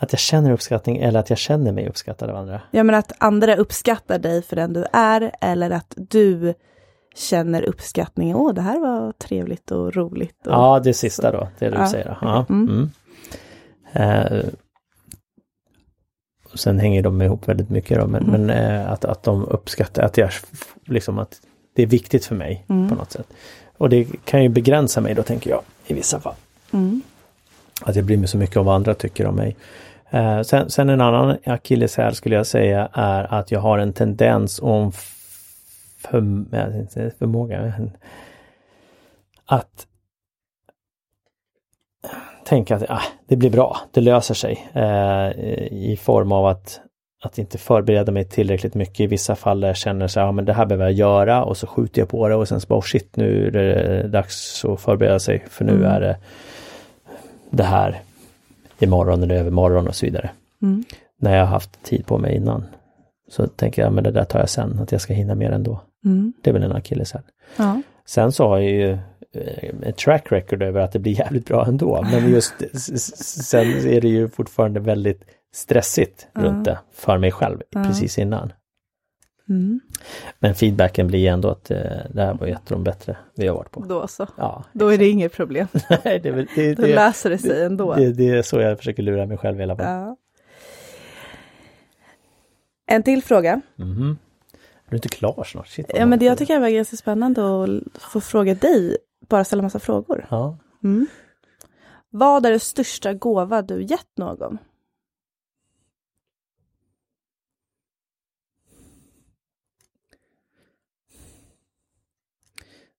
att 0.00 0.12
jag 0.12 0.18
känner 0.20 0.52
uppskattning 0.52 0.96
eller 0.96 1.20
att 1.20 1.30
jag 1.30 1.38
känner 1.38 1.72
mig 1.72 1.88
uppskattad 1.88 2.30
av 2.30 2.36
andra. 2.36 2.60
Jag 2.70 2.86
menar 2.86 2.98
att 2.98 3.12
andra 3.18 3.56
uppskattar 3.56 4.18
dig 4.18 4.42
för 4.42 4.56
den 4.56 4.72
du 4.72 4.84
är 4.92 5.32
eller 5.40 5.70
att 5.70 5.94
du 5.96 6.54
känner 7.14 7.62
uppskattning. 7.62 8.34
Åh, 8.34 8.54
det 8.54 8.60
här 8.62 8.80
var 8.80 9.12
trevligt 9.12 9.70
och 9.70 9.94
roligt. 9.96 10.46
Och... 10.46 10.52
Ja, 10.52 10.80
det 10.84 10.94
sista 10.94 11.32
då, 11.32 11.48
det 11.58 11.70
du 11.70 11.76
Ja, 11.76 11.88
säger. 11.88 12.18
Ja. 12.20 12.46
Mm. 12.48 12.68
mm. 12.68 12.90
Eh, 13.92 14.44
sen 16.54 16.78
hänger 16.78 17.02
de 17.02 17.22
ihop 17.22 17.48
väldigt 17.48 17.70
mycket 17.70 17.98
då, 18.00 18.06
men, 18.06 18.22
Mm. 18.28 18.40
men 18.46 18.50
eh, 18.50 18.92
att, 18.92 19.04
att 19.04 19.22
de 19.22 19.44
uppskattar, 19.44 20.02
att 20.02 20.16
jag 20.16 20.30
liksom 20.86 21.18
att 21.18 21.40
det 21.74 21.82
är 21.82 21.86
viktigt 21.86 22.24
för 22.24 22.34
mig 22.34 22.64
Mm. 22.68 22.88
på 22.88 22.94
något 22.94 23.12
sätt. 23.12 23.26
Och 23.76 23.88
det 23.88 24.06
kan 24.24 24.42
ju 24.42 24.48
begränsa 24.48 25.00
mig 25.00 25.14
då 25.14 25.22
tänker 25.22 25.50
jag 25.50 25.60
i 25.86 25.94
vissa 25.94 26.20
fall. 26.20 26.34
Mm. 26.72 27.02
Att 27.82 27.96
jag 27.96 28.04
bryr 28.04 28.16
mig 28.16 28.28
så 28.28 28.36
mycket 28.38 28.56
om 28.56 28.66
vad 28.66 28.74
andra 28.74 28.94
tycker 28.94 29.26
om 29.26 29.34
mig. 29.34 29.56
Eh, 30.10 30.42
sen, 30.42 30.70
sen 30.70 30.88
en 30.88 31.00
annan 31.00 31.36
akilleshäl 31.46 32.14
skulle 32.14 32.36
jag 32.36 32.46
säga 32.46 32.88
är 32.92 33.34
att 33.34 33.50
jag 33.52 33.60
har 33.60 33.78
en 33.78 33.92
tendens 33.92 34.58
en 34.58 34.92
för, 35.98 36.20
förmåga 37.18 37.72
att 39.46 39.86
tänka 42.48 42.76
att 42.76 42.90
ah, 42.90 43.02
det 43.26 43.36
blir 43.36 43.50
bra, 43.50 43.76
det 43.90 44.00
löser 44.00 44.34
sig 44.34 44.68
eh, 44.72 45.30
i 45.72 45.98
form 46.00 46.32
av 46.32 46.46
att 46.46 46.80
att 47.24 47.38
inte 47.38 47.58
förbereda 47.58 48.12
mig 48.12 48.24
tillräckligt 48.24 48.74
mycket 48.74 49.00
i 49.00 49.06
vissa 49.06 49.34
fall 49.36 49.60
där 49.60 49.68
jag 49.68 49.76
känner 49.76 50.06
så 50.06 50.20
här, 50.20 50.26
ja, 50.26 50.32
men 50.32 50.44
det 50.44 50.52
här 50.52 50.66
behöver 50.66 50.84
jag 50.84 50.92
göra 50.92 51.44
och 51.44 51.56
så 51.56 51.66
skjuter 51.66 52.00
jag 52.00 52.08
på 52.08 52.28
det 52.28 52.34
och 52.34 52.48
sen 52.48 52.60
så 52.60 52.66
bara 52.66 52.78
oh, 52.78 52.82
shit 52.82 53.16
nu 53.16 53.46
är 53.46 53.50
det 53.50 54.08
dags 54.08 54.64
att 54.64 54.80
förbereda 54.80 55.18
sig 55.18 55.44
för 55.48 55.64
nu 55.64 55.72
Mm. 55.72 55.84
är 55.84 56.00
det 56.00 56.16
det 57.50 57.62
här 57.62 58.00
imorgon 58.78 59.22
eller 59.22 59.34
övermorgon 59.34 59.88
och 59.88 59.94
så 59.94 60.06
vidare. 60.06 60.30
Mm. 60.62 60.84
När 61.20 61.36
jag 61.36 61.40
har 61.40 61.52
haft 61.52 61.82
tid 61.82 62.06
på 62.06 62.18
mig 62.18 62.36
innan. 62.36 62.64
Så 63.30 63.46
tänker 63.46 63.82
jag, 63.82 63.92
men 63.92 64.04
det 64.04 64.10
där 64.10 64.24
tar 64.24 64.38
jag 64.38 64.48
sen, 64.48 64.78
att 64.78 64.92
jag 64.92 65.00
ska 65.00 65.14
hinna 65.14 65.34
mer 65.34 65.50
ändå. 65.50 65.80
Mm. 66.04 66.32
Det 66.42 66.50
är 66.50 66.54
väl 66.54 66.62
en 66.62 66.72
akilleshäl. 66.72 67.22
Ja. 67.56 67.82
Sen 68.06 68.32
så 68.32 68.48
har 68.48 68.58
jag 68.58 68.70
ju 68.70 68.98
ett 69.82 69.96
track 69.96 70.32
record 70.32 70.62
över 70.62 70.80
att 70.80 70.92
det 70.92 70.98
blir 70.98 71.18
jävligt 71.18 71.46
bra 71.46 71.66
ändå. 71.66 72.02
Men 72.02 72.30
just 72.30 72.54
sen 73.24 73.66
är 73.66 74.00
det 74.00 74.08
ju 74.08 74.28
fortfarande 74.28 74.80
väldigt 74.80 75.22
stressigt 75.52 76.26
Ja. 76.34 76.40
runt 76.40 76.64
det 76.64 76.78
för 76.92 77.18
mig 77.18 77.32
själv 77.32 77.62
Ja. 77.70 77.84
precis 77.84 78.18
innan. 78.18 78.52
Mm. 79.48 79.80
Men 80.38 80.54
feedbacken 80.54 81.06
blir 81.06 81.28
ändå 81.30 81.48
att 81.50 81.70
eh, 81.70 81.78
det 82.10 82.22
här 82.22 82.34
var 82.34 82.46
ett 82.46 82.56
av 82.56 82.78
de 82.78 82.84
bättre 82.84 83.16
vi 83.34 83.46
har 83.46 83.54
varit 83.54 83.70
på. 83.70 83.80
Då 83.80 84.06
så. 84.08 84.26
Ja, 84.36 84.64
Då 84.72 84.88
är 84.88 84.98
det 84.98 85.08
inget 85.08 85.32
problem. 85.32 85.66
Nej, 86.04 86.20
det, 86.20 86.46
det, 86.54 86.74
Då 86.74 86.82
det, 86.82 86.94
löser 86.94 87.30
det 87.30 87.38
sig 87.38 87.64
ändå. 87.64 87.94
det, 87.94 88.12
det 88.12 88.28
är 88.28 88.42
så 88.42 88.60
jag 88.60 88.78
försöker 88.78 89.02
lura 89.02 89.26
mig 89.26 89.36
själv 89.38 89.60
i 89.60 89.62
alla 89.62 89.76
fall. 89.76 89.86
Ja. 89.86 90.16
En 92.86 93.02
till 93.02 93.22
fråga. 93.22 93.60
Mhm. 93.76 94.18
Är 94.86 94.90
du 94.90 94.96
inte 94.96 95.08
klar 95.08 95.44
snart? 95.46 95.68
Shit, 95.68 95.90
Ja, 95.94 96.06
men 96.06 96.18
det 96.18 96.24
jag 96.24 96.38
tycker 96.38 96.54
det 96.54 96.60
var 96.60 96.68
ganska 96.68 96.96
spännande 96.96 97.62
att 97.64 98.02
få 98.02 98.20
fråga 98.20 98.54
dig, 98.54 98.96
bara 99.28 99.44
ställa 99.44 99.62
massa 99.62 99.78
frågor. 99.78 100.26
Ja. 100.30 100.58
Mm. 100.84 101.06
Vad 102.10 102.46
är 102.46 102.50
det 102.50 102.60
största 102.60 103.14
gåva 103.14 103.62
du 103.62 103.82
gett 103.82 104.16
någon? 104.16 104.58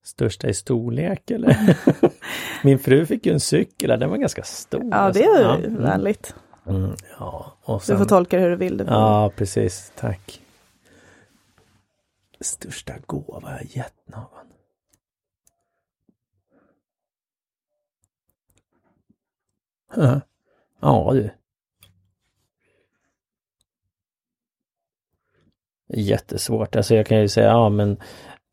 Största 0.02 0.48
i 0.48 0.54
storlek 0.54 1.30
eller? 1.30 1.76
Min 2.64 2.78
fru 2.78 3.06
fick 3.06 3.26
ju 3.26 3.32
en 3.32 3.40
cykel, 3.40 4.00
den 4.00 4.10
var 4.10 4.16
ganska 4.16 4.42
stor. 4.42 4.84
Ja, 4.90 4.96
alltså. 4.96 5.22
det 5.22 5.28
är 5.28 5.42
Ja, 5.42 5.58
ju 5.58 5.66
mm. 5.66 5.82
vänligt. 5.82 6.34
Mm, 6.66 6.94
ja, 7.18 7.56
och 7.62 7.78
Du 7.80 7.84
sen, 7.84 7.98
får 7.98 8.04
tolka 8.04 8.36
det 8.36 8.42
hur 8.42 8.50
du 8.50 8.56
vill. 8.56 8.76
Du 8.76 8.84
Ja, 8.84 9.32
precis. 9.36 9.92
Tack. 9.96 10.42
Största 12.40 12.92
gåva 13.06 13.50
jag 13.50 13.64
gett 13.64 13.94
någon. 14.08 14.46
Ja, 19.96 20.20
ja 20.80 21.10
du. 21.12 21.30
Jättesvårt. 25.92 26.76
Alltså 26.76 26.94
jag 26.94 27.06
kan 27.06 27.20
ju 27.20 27.28
säga, 27.28 27.46
ja 27.46 27.68
men 27.68 27.96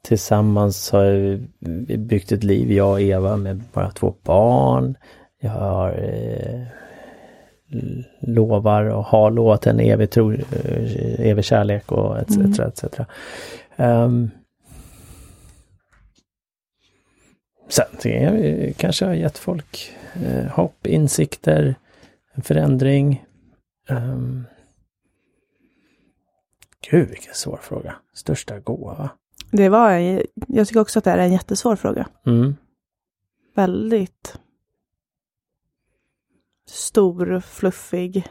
tillsammans 0.03 0.91
har 0.91 1.11
vi 1.59 1.97
byggt 1.97 2.31
ett 2.31 2.43
liv, 2.43 2.71
jag 2.71 2.91
och 2.91 3.01
Eva, 3.01 3.37
med 3.37 3.63
bara 3.73 3.91
två 3.91 4.15
barn. 4.23 4.97
Jag 5.39 5.51
har 5.51 5.89
eh, 5.89 6.67
lovar 8.19 8.83
och 8.83 9.03
har 9.03 9.31
lovat 9.31 9.67
en 9.67 9.79
evig, 9.79 10.09
tro, 10.09 10.33
eh, 10.33 11.19
evig 11.19 11.45
kärlek 11.45 11.91
och 11.91 12.17
etc. 12.17 12.37
Mm. 12.37 12.51
etc. 12.51 12.83
Um, 13.75 14.31
sen 17.69 17.85
tycker 17.99 18.21
jag 18.21 18.75
kanske 18.77 19.05
har 19.05 19.13
gett 19.13 19.37
folk 19.37 19.93
eh, 20.23 20.45
hopp, 20.45 20.87
insikter, 20.87 21.75
förändring. 22.43 23.25
Um, 23.89 24.45
gud 26.89 27.09
vilken 27.09 27.33
svår 27.33 27.59
fråga. 27.61 27.95
Största 28.13 28.59
gåva. 28.59 29.09
Det 29.51 29.69
var, 29.69 29.91
jag 30.47 30.67
tycker 30.67 30.79
också 30.79 30.99
att 30.99 31.05
det 31.05 31.11
är 31.11 31.17
en 31.17 31.31
jättesvår 31.31 31.75
fråga. 31.75 32.07
Mm. 32.25 32.55
Väldigt 33.55 34.37
stor, 36.69 37.39
fluffig, 37.39 38.27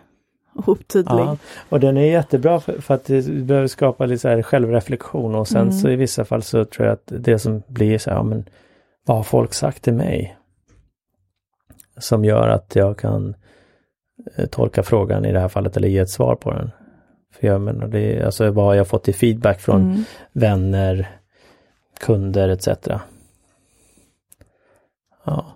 otydlig. 0.54 1.04
Ja, 1.12 1.36
och 1.68 1.80
den 1.80 1.96
är 1.96 2.04
jättebra 2.04 2.60
för, 2.60 2.80
för 2.80 2.94
att 2.94 3.04
det 3.04 3.26
behöver 3.28 3.68
skapa 3.68 4.06
lite 4.06 4.18
så 4.18 4.28
här 4.28 4.42
självreflektion 4.42 5.34
och 5.34 5.48
sen 5.48 5.62
Mm. 5.62 5.72
så 5.72 5.88
i 5.88 5.96
vissa 5.96 6.24
fall 6.24 6.42
så 6.42 6.64
tror 6.64 6.86
jag 6.86 6.92
att 6.92 7.12
det 7.24 7.38
som 7.38 7.62
blir 7.66 7.98
så 7.98 8.10
här, 8.10 8.16
ja, 8.16 8.22
men 8.22 8.48
vad 9.06 9.16
har 9.16 9.24
folk 9.24 9.54
sagt 9.54 9.82
till 9.82 9.94
mig? 9.94 10.36
Som 11.98 12.24
gör 12.24 12.48
att 12.48 12.76
jag 12.76 12.98
kan 12.98 13.34
eh, 14.36 14.46
tolka 14.46 14.82
frågan 14.82 15.24
i 15.24 15.32
det 15.32 15.40
här 15.40 15.48
fallet 15.48 15.76
eller 15.76 15.88
ge 15.88 15.98
ett 15.98 16.10
svar 16.10 16.36
på 16.36 16.50
den. 16.50 16.70
För 17.34 17.46
jag 17.46 17.60
menar, 17.60 17.86
det 17.88 18.00
är, 18.00 18.24
alltså 18.24 18.50
vad 18.50 18.64
har 18.64 18.74
jag 18.74 18.88
fått 18.88 19.08
i 19.08 19.12
feedback 19.12 19.60
från 19.60 19.80
Mm. 19.82 20.04
vänner, 20.32 21.08
kunder 22.00 22.48
etc. 22.48 22.68
Ja. 25.24 25.52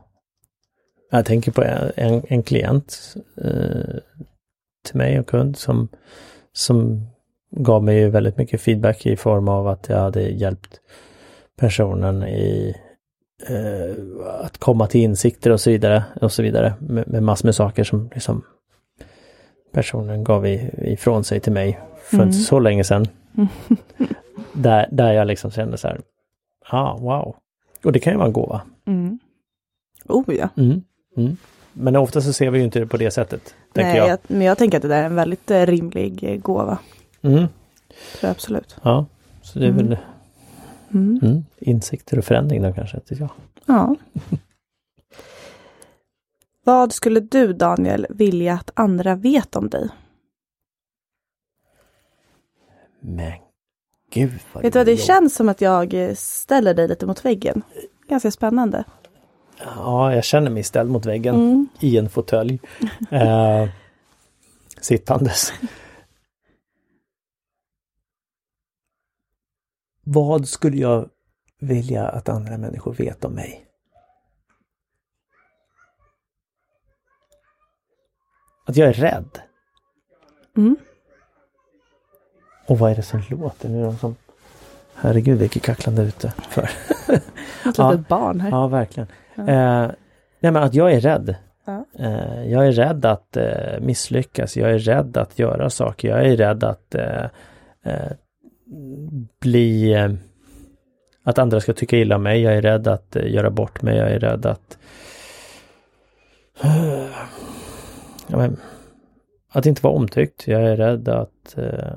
Jag 1.10 1.26
tänker 1.26 1.52
på 1.52 1.62
en, 1.62 1.92
en, 1.96 2.22
en 2.28 2.42
klient 2.42 3.14
eh, 3.36 3.96
till 4.84 4.96
mig 4.96 5.20
och 5.20 5.26
kund 5.26 5.56
som, 5.56 5.88
som 6.52 7.06
gav 7.50 7.84
mig 7.84 8.08
väldigt 8.10 8.36
mycket 8.36 8.60
feedback 8.60 9.06
i 9.06 9.16
form 9.16 9.48
av 9.48 9.68
att 9.68 9.88
jag 9.88 9.98
hade 9.98 10.22
hjälpt 10.22 10.80
personen 11.56 12.22
i 12.22 12.76
att 14.40 14.58
komma 14.58 14.86
till 14.86 15.00
insikter 15.00 15.50
och 15.50 15.60
så 15.60 15.70
vidare 15.70 16.04
och 16.20 16.32
så 16.32 16.42
vidare 16.42 16.74
med, 16.80 17.08
med 17.08 17.22
massor 17.22 17.48
med 17.48 17.54
saker 17.54 17.84
som 17.84 18.10
liksom 18.14 18.42
personen 19.72 20.24
gav 20.24 20.46
i, 20.46 20.70
ifrån 20.78 21.24
sig 21.24 21.40
till 21.40 21.52
mig 21.52 21.80
för 22.02 22.16
Mm. 22.16 22.28
inte 22.28 22.38
så 22.38 22.58
länge 22.58 22.84
sedan. 22.84 23.06
där, 24.52 24.88
där 24.90 25.12
jag 25.12 25.26
liksom 25.26 25.50
kände 25.50 25.78
så 25.78 25.88
här, 25.88 26.00
ah, 26.68 26.96
wow. 26.98 27.36
Och 27.84 27.92
det 27.92 27.98
kan 27.98 28.12
ju 28.12 28.16
vara 28.16 28.26
en 28.26 28.32
gåva. 28.32 28.62
Mm. 28.86 29.18
Oh 30.08 30.34
ja. 30.34 30.48
Mm. 30.56 30.82
Mm. 31.16 31.36
Men 31.72 31.96
ofta 31.96 32.20
så 32.20 32.32
ser 32.32 32.50
vi 32.50 32.58
ju 32.58 32.64
inte 32.64 32.78
det 32.80 32.86
på 32.86 32.96
det 32.96 33.10
sättet. 33.10 33.54
Nej, 33.74 33.96
jag. 33.96 34.08
jag. 34.08 34.18
men 34.26 34.42
jag 34.42 34.58
tänker 34.58 34.78
att 34.78 34.82
det 34.82 34.88
där 34.88 35.02
är 35.02 35.06
en 35.06 35.14
väldigt 35.14 35.50
eh, 35.50 35.66
rimlig 35.66 36.24
eh, 36.24 36.36
gåva. 36.36 36.78
Mm. 37.22 37.44
Absolut. 38.22 38.76
Ja, 38.82 39.06
så 39.42 39.58
det 39.58 39.64
är 39.64 39.70
Mm. 39.70 39.86
väl 39.86 39.96
Mm. 40.94 41.20
mm, 41.22 41.44
insikter 41.58 42.18
och 42.18 42.24
förändring 42.24 42.62
då 42.62 42.72
kanske. 42.72 42.96
inte 42.96 43.14
jag. 43.14 43.30
Ja. 43.66 43.96
Vad 46.64 46.92
skulle 46.92 47.20
du 47.20 47.52
Daniel 47.52 48.06
vilja 48.10 48.54
att 48.54 48.70
andra 48.74 49.14
vet 49.14 49.56
om 49.56 49.68
dig? 49.70 49.88
Men 53.00 53.32
gud 54.12 54.30
vad 54.52 54.62
Vet 54.62 54.72
du 54.72 54.78
vad, 54.78 54.86
det 54.86 54.96
känns 54.96 55.34
som 55.34 55.48
att 55.48 55.60
jag 55.60 55.94
eh, 55.94 56.14
ställer 56.14 56.74
dig 56.74 56.88
lite 56.88 57.06
mot 57.06 57.24
väggen. 57.24 57.62
Ganska 58.08 58.30
spännande. 58.30 58.84
Ja, 59.58 60.14
jag 60.14 60.24
känner 60.24 60.50
mig 60.50 60.62
ställd 60.62 60.90
mot 60.90 61.06
väggen 61.06 61.34
Mm. 61.34 61.68
i 61.80 61.98
en 61.98 62.08
fåtölj. 62.08 62.60
eh, 63.10 63.68
sittandes. 64.80 65.52
Vad 70.12 70.48
skulle 70.48 70.76
jag 70.76 71.08
vilja 71.60 72.08
att 72.08 72.28
andra 72.28 72.58
människor 72.58 72.94
vet 72.94 73.24
om 73.24 73.32
mig? 73.32 73.66
Att 78.66 78.76
jag 78.76 78.88
är 78.88 78.92
rädd. 78.92 79.38
Mm. 80.56 80.76
Och 82.66 82.78
vad 82.78 82.90
är 82.90 82.96
det 82.96 83.02
som 83.02 83.22
låter? 83.28 83.68
Nu 83.68 83.80
är 83.80 83.84
de 83.84 83.96
som... 83.98 84.16
Herregud 84.94 85.38
vilket 85.38 85.62
kacklande 85.62 86.02
ute. 86.02 86.32
För. 86.48 86.62
Ett 87.68 87.78
Ja. 87.78 87.96
barn 88.08 88.40
här. 88.40 88.50
Ja, 88.50 88.66
verkligen. 88.66 89.08
Eh, 89.36 89.90
nej 90.40 90.52
men 90.52 90.56
att 90.56 90.74
jag 90.74 90.92
är 90.92 91.00
rädd. 91.00 91.34
Ja. 91.64 91.84
Eh, 91.98 92.44
jag 92.50 92.66
är 92.66 92.72
rädd 92.72 93.04
att 93.04 93.36
eh, 93.36 93.80
misslyckas. 93.80 94.56
Jag 94.56 94.70
är 94.70 94.78
rädd 94.78 95.16
att 95.16 95.38
göra 95.38 95.70
saker. 95.70 96.08
Jag 96.08 96.26
är 96.26 96.36
rädd 96.36 96.64
att 96.64 96.94
eh, 96.94 97.24
eh, 97.84 98.12
bli... 99.40 99.92
Eh, 99.92 100.12
att 101.22 101.38
andra 101.38 101.60
ska 101.60 101.72
tycka 101.72 101.96
illa 101.96 102.16
om 102.16 102.22
mig. 102.22 102.40
Jag 102.42 102.56
är 102.56 102.62
rädd 102.62 102.88
att 102.88 103.16
eh, 103.16 103.32
göra 103.32 103.50
bort 103.50 103.82
mig. 103.82 103.96
Jag 103.96 104.10
är 104.10 104.20
rädd 104.20 104.46
att... 104.46 104.78
ja, 108.26 108.36
men, 108.36 108.56
att 109.48 109.66
inte 109.66 109.82
vara 109.82 109.94
omtyckt. 109.94 110.46
Jag 110.46 110.62
är 110.62 110.76
rädd 110.76 111.08
att 111.08 111.58
eh, 111.58 111.96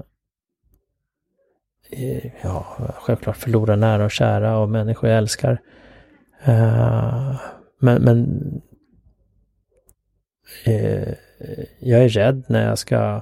eh, 1.91 2.31
ja, 2.41 2.65
självklart 2.95 3.37
förlora 3.37 3.75
nära 3.75 4.05
och 4.05 4.11
kära 4.11 4.57
och 4.57 4.69
människor 4.69 5.09
jag 5.09 5.17
älskar. 5.17 5.61
Eh, 6.43 7.35
men 7.79 8.01
men 8.01 8.61
eh, 10.65 11.13
jag 11.79 12.03
är 12.03 12.09
rädd 12.09 12.43
när 12.47 12.67
jag 12.67 12.77
ska 12.77 13.21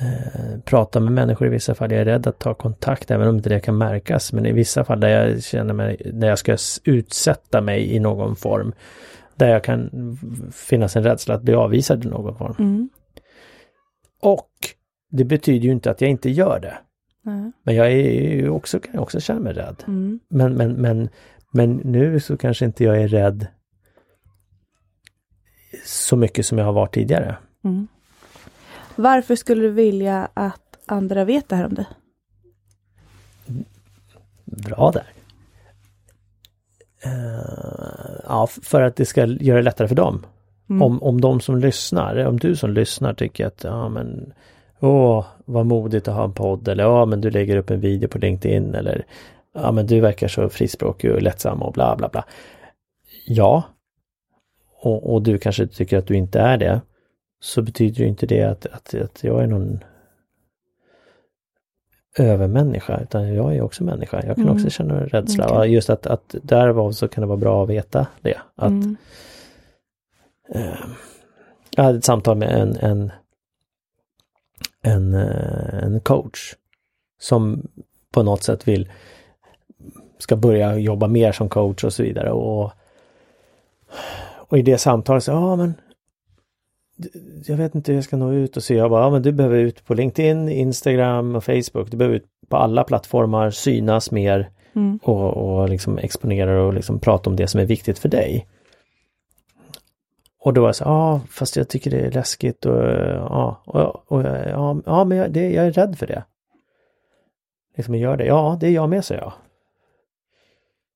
eh, 0.00 0.60
prata 0.64 1.00
med 1.00 1.12
människor 1.12 1.46
i 1.46 1.50
vissa 1.50 1.74
fall. 1.74 1.92
Jag 1.92 2.00
är 2.00 2.04
rädd 2.04 2.26
att 2.26 2.38
ta 2.38 2.54
kontakt 2.54 3.10
även 3.10 3.28
om 3.28 3.36
inte 3.36 3.48
det 3.48 3.60
kan 3.60 3.78
märkas. 3.78 4.32
Men 4.32 4.46
i 4.46 4.52
vissa 4.52 4.84
fall 4.84 5.00
där 5.00 5.08
jag 5.08 5.42
känner 5.42 5.74
mig, 5.74 6.10
när 6.14 6.28
jag 6.28 6.38
ska 6.38 6.56
utsätta 6.84 7.60
mig 7.60 7.94
i 7.94 8.00
någon 8.00 8.36
form. 8.36 8.72
Där 9.36 9.48
jag 9.48 9.64
kan 9.64 9.90
finnas 10.52 10.96
en 10.96 11.02
rädsla 11.02 11.34
att 11.34 11.42
bli 11.42 11.54
avvisad 11.54 12.04
i 12.04 12.08
någon 12.08 12.36
form. 12.36 12.54
Mm. 12.58 12.88
Och 14.22 14.50
det 15.10 15.24
betyder 15.24 15.66
ju 15.66 15.72
inte 15.72 15.90
att 15.90 16.00
jag 16.00 16.10
inte 16.10 16.30
gör 16.30 16.60
det. 16.60 16.78
Ja. 17.24 17.52
Men 17.62 17.74
jag 17.74 17.92
är 17.92 18.34
ju 18.34 18.48
också, 18.48 18.80
kan 18.80 18.98
också 18.98 19.20
känna 19.20 19.40
mig 19.40 19.52
rädd. 19.52 19.84
Mm. 19.86 20.20
Men, 20.28 20.54
men, 20.54 20.72
men, 20.72 21.08
men 21.52 21.76
nu 21.76 22.20
så 22.20 22.36
kanske 22.36 22.64
inte 22.64 22.84
jag 22.84 23.02
är 23.02 23.08
rädd 23.08 23.46
så 25.84 26.16
mycket 26.16 26.46
som 26.46 26.58
jag 26.58 26.64
har 26.64 26.72
varit 26.72 26.94
tidigare. 26.94 27.36
Mm. 27.64 27.88
Varför 28.98 29.36
skulle 29.36 29.62
du 29.62 29.70
vilja 29.70 30.28
att 30.34 30.78
andra 30.86 31.24
vet 31.24 31.48
det 31.48 31.56
här 31.56 31.66
om 31.66 31.74
dig? 31.74 31.86
Bra 34.44 34.90
där. 34.90 35.06
Eh, 37.04 38.20
ja, 38.24 38.46
för 38.62 38.82
att 38.82 38.96
det 38.96 39.04
ska 39.04 39.26
göra 39.26 39.56
det 39.56 39.62
lättare 39.62 39.88
för 39.88 39.94
dem. 39.94 40.26
Mm. 40.70 40.82
Om, 40.82 41.02
om 41.02 41.20
de 41.20 41.40
som 41.40 41.58
lyssnar, 41.58 42.24
om 42.26 42.38
du 42.38 42.56
som 42.56 42.70
lyssnar 42.70 43.14
tycker 43.14 43.46
att 43.46 43.64
ja 43.64 43.88
men 43.88 44.32
Åh, 44.80 45.26
vad 45.44 45.66
modigt 45.66 46.08
att 46.08 46.14
ha 46.14 46.24
en 46.24 46.32
podd 46.32 46.68
eller 46.68 46.84
ja 46.84 47.04
men 47.04 47.20
du 47.20 47.30
lägger 47.30 47.56
upp 47.56 47.70
en 47.70 47.80
video 47.80 48.08
på 48.08 48.18
LinkedIn 48.18 48.74
eller 48.74 49.06
ja 49.54 49.72
men 49.72 49.86
du 49.86 50.00
verkar 50.00 50.28
så 50.28 50.48
frispråkig 50.48 51.12
och 51.12 51.22
lättsam 51.22 51.62
och 51.62 51.72
bla 51.72 51.96
bla 51.96 52.08
bla. 52.08 52.24
Ja. 53.26 53.62
Och, 54.80 55.14
och 55.14 55.22
du 55.22 55.38
kanske 55.38 55.66
tycker 55.66 55.98
att 55.98 56.06
du 56.06 56.16
inte 56.16 56.40
är 56.40 56.56
det. 56.56 56.80
Så 57.40 57.62
betyder 57.62 58.00
ju 58.00 58.06
inte 58.08 58.26
det 58.26 58.42
att, 58.42 58.66
att, 58.66 58.94
att 58.94 59.24
jag 59.24 59.42
är 59.42 59.46
någon 59.46 59.84
övermänniska 62.18 63.00
utan 63.00 63.34
jag 63.34 63.56
är 63.56 63.60
också 63.62 63.84
människa. 63.84 64.16
Jag 64.26 64.36
kan 64.36 64.44
Mm. 64.44 64.54
också 64.56 64.70
känna 64.70 65.04
rädsla. 65.06 65.58
Och 65.58 65.68
Just 65.68 65.90
att, 65.90 66.06
att 66.06 66.34
därav 66.42 66.92
så 66.92 67.08
kan 67.08 67.20
det 67.22 67.26
vara 67.26 67.36
bra 67.38 67.62
att 67.62 67.68
veta 67.70 68.06
det. 68.20 68.38
Att, 68.54 68.68
Mm. 68.70 68.96
eh, 70.54 70.78
jag 71.70 71.84
hade 71.84 71.98
ett 71.98 72.04
samtal 72.04 72.36
med 72.36 72.48
en, 72.48 72.76
en, 72.76 73.12
en, 74.82 75.14
eh, 75.14 75.82
en 75.84 76.00
coach 76.00 76.54
som 77.20 77.68
på 78.12 78.22
något 78.22 78.42
sätt 78.42 78.68
vill 78.68 78.92
ska 80.18 80.36
börja 80.36 80.76
jobba 80.78 81.06
mer 81.06 81.32
som 81.32 81.48
coach 81.48 81.84
och 81.84 81.92
så 81.92 82.02
vidare. 82.02 82.30
Och, 82.30 82.72
och 84.48 84.58
i 84.58 84.62
det 84.62 84.78
samtalet 84.78 85.24
så, 85.24 85.30
ja 85.30 85.56
men 85.56 85.68
d- 85.70 85.74
jag 87.46 87.56
vet 87.56 87.74
inte 87.74 87.92
hur 87.92 87.96
jag 87.96 88.04
ska 88.04 88.16
nå 88.16 88.32
ut 88.32 88.56
och 88.56 88.62
så 88.62 88.74
jag 88.74 88.90
bara, 88.90 89.02
ja 89.02 89.10
men 89.10 89.22
du 89.22 89.32
behöver 89.32 89.58
ut 89.58 89.84
på 89.84 89.94
LinkedIn, 89.94 90.48
Instagram 90.48 91.36
och 91.36 91.44
Facebook. 91.44 91.90
Du 91.90 91.96
behöver 91.96 92.16
ut 92.16 92.26
på 92.48 92.56
alla 92.56 92.84
plattformar, 92.84 93.50
synas 93.50 94.10
mer 94.10 94.50
Mm. 94.78 94.98
och, 95.02 95.36
och 95.36 95.68
liksom 95.68 95.98
exponera 95.98 96.62
och 96.62 96.74
liksom 96.74 96.98
prata 96.98 97.30
om 97.30 97.36
det 97.36 97.46
som 97.46 97.60
är 97.60 97.64
viktigt 97.64 97.98
för 97.98 98.08
dig. 98.08 98.46
Och 100.40 100.54
då 100.54 100.60
var 100.60 100.68
jag 100.68 100.76
så 100.76 100.84
ja 100.84 101.20
fast 101.30 101.56
jag 101.56 101.68
tycker 101.68 101.90
det 101.90 102.00
är 102.00 102.10
läskigt 102.10 102.66
och 102.66 102.84
ja, 102.84 103.62
och, 103.66 104.12
och, 104.12 104.22
ja, 104.22 104.80
ja 104.86 105.04
men 105.04 105.18
jag, 105.18 105.32
det, 105.32 105.50
jag 105.50 105.66
är 105.66 105.72
rädd 105.72 105.98
för 105.98 106.06
det. 106.06 106.24
Liksom 107.76 107.94
jag 107.94 108.02
gör 108.02 108.16
det, 108.16 108.26
ja 108.26 108.56
det 108.60 108.66
är 108.66 108.70
jag 108.70 108.88
med 108.88 109.04
så 109.04 109.14
jag. 109.14 109.32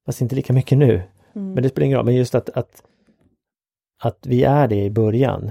Fast 0.07 0.21
inte 0.21 0.35
lika 0.35 0.53
mycket 0.53 0.79
nu. 0.79 1.03
Mm. 1.35 1.55
Men 1.55 1.63
det 1.63 1.69
spelar 1.69 1.87
ingen 1.87 1.97
roll, 1.97 2.07
men 2.07 2.15
just 2.15 2.35
att, 2.35 2.51
att, 2.51 2.83
att 4.03 4.27
vi 4.27 4.45
är 4.45 4.69
det 4.69 4.85
i 4.85 4.91
början. 4.91 5.51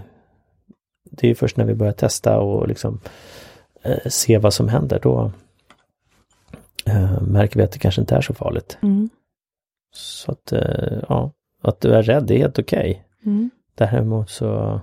Det 1.11 1.27
är 1.29 1.35
först 1.35 1.57
när 1.57 1.65
vi 1.65 1.73
börjar 1.73 1.93
testa 1.93 2.39
och 2.39 2.67
liksom 2.67 2.99
eh, 3.81 4.09
se 4.09 4.37
vad 4.37 4.53
som 4.53 4.67
händer 4.67 4.99
då 4.99 5.31
eh, 6.85 7.21
märker 7.21 7.57
vi 7.57 7.63
att 7.63 7.71
det 7.71 7.79
kanske 7.79 8.01
inte 8.01 8.15
är 8.15 8.21
så 8.21 8.33
farligt. 8.33 8.77
Mm. 8.81 9.09
Så 9.93 10.31
att, 10.31 10.51
eh, 10.51 11.03
ja, 11.09 11.31
att 11.61 11.81
du 11.81 11.93
är 11.93 12.03
rädd, 12.03 12.23
det 12.27 12.33
är 12.33 12.37
helt 12.37 12.59
okej. 12.59 13.05
Mm. 13.25 13.49
Däremot 13.75 14.29
så 14.29 14.79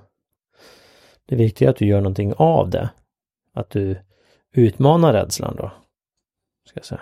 det 1.26 1.36
viktiga 1.36 1.68
är 1.68 1.70
att 1.72 1.78
du 1.78 1.86
gör 1.86 2.00
någonting 2.00 2.32
av 2.36 2.70
det. 2.70 2.90
Att 3.54 3.70
du 3.70 3.98
utmanar 4.52 5.12
rädslan 5.12 5.56
då. 5.56 5.70
Ska 6.68 6.78
jag 6.78 6.84
säga. 6.84 7.00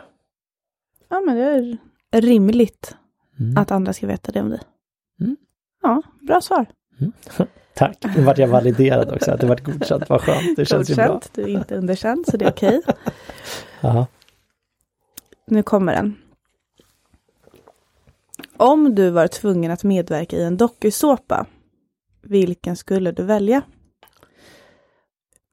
Ja 1.09 1.21
men 1.21 1.37
det 1.37 1.79
är 2.11 2.21
rimligt 2.21 2.97
Mm. 3.41 3.57
att 3.57 3.71
andra 3.71 3.93
ska 3.93 4.07
veta 4.07 4.33
det 4.33 4.41
om 4.41 4.51
dig. 4.51 4.61
Mm. 5.21 5.37
Ja, 5.83 6.03
bra 6.23 6.41
svar. 6.41 6.67
Tack, 7.77 8.05
nu 8.17 8.23
vart 8.23 8.39
jag 8.39 8.49
validerad 8.49 9.13
också, 9.13 9.31
att 9.31 9.41
det 9.41 9.47
vart 9.47 9.65
godkänt, 9.65 10.09
vad 10.09 10.21
skönt, 10.21 10.57
det 10.57 10.65
känns 10.65 10.91
ju 10.91 10.95
bra. 10.95 11.21
Du 11.33 11.43
är 11.43 11.49
inte 11.49 11.77
underkänd 11.77 12.27
så 12.27 12.37
det 12.37 12.45
är 12.45 12.51
okej. 12.51 12.83
Ja. 13.81 14.07
Nu 15.47 15.63
kommer 15.63 15.95
den. 15.95 16.17
Om 18.57 18.95
du 18.95 19.11
var 19.11 19.29
tvungen 19.29 19.71
att 19.71 19.85
medverka 19.85 20.37
i 20.37 20.43
en 20.43 20.57
dokusåpa, 20.57 21.47
vilken 22.23 22.77
skulle 22.77 23.13
du 23.13 23.23
välja? 23.23 23.63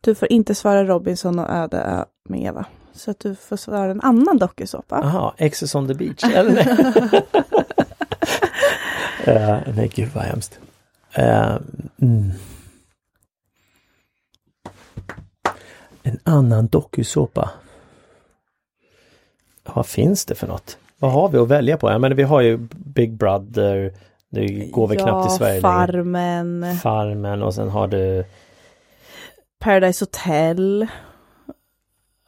Du 0.02 0.16
får 0.16 0.32
inte 0.32 0.56
svara 0.56 0.84
Robinson 0.84 1.40
och 1.40 1.50
Öde 1.50 1.78
Ö 1.78 2.06
med 2.30 2.44
Eva. 2.44 2.66
Så 2.94 3.12
att 3.12 3.20
du 3.20 3.36
får 3.36 3.58
svara 3.58 3.92
en 3.92 4.02
annan 4.02 4.38
dokusåpa. 4.38 4.96
Aha, 4.96 5.34
Exes 5.38 5.76
on 5.76 5.88
the 5.88 5.94
beach, 5.94 6.24
eller? 6.24 6.78
Eh, 9.26 9.58
nej, 9.76 9.92
gud 9.96 10.10
vad 10.14 10.24
hemskt. 10.24 10.60
Eh, 11.16 11.58
mm. 12.02 12.32
En 16.04 16.20
annan 16.24 16.68
dokusåpa. 16.68 17.50
Vad 19.64 19.86
finns 19.86 20.26
det 20.26 20.36
för 20.36 20.48
något? 20.48 20.78
Vad 21.00 21.12
har 21.12 21.30
vi 21.30 21.38
att 21.38 21.48
välja 21.48 21.78
på? 21.78 21.92
Jag 21.92 22.02
menar, 22.02 22.16
vi 22.16 22.24
har 22.24 22.42
ju 22.42 22.58
Big 22.72 23.14
Brother, 23.14 23.94
det 24.30 24.48
går 24.72 24.88
väl 24.88 24.98
knappt 24.98 25.32
i 25.32 25.36
Sverige 25.38 25.62
längre. 25.62 25.62
Farmen, 25.62 26.78
Farmen 26.82 27.44
och 27.44 27.54
sen 27.54 27.70
har 27.70 27.88
du, 27.88 28.26
Paradise 29.60 30.06
Hotel. 30.06 30.88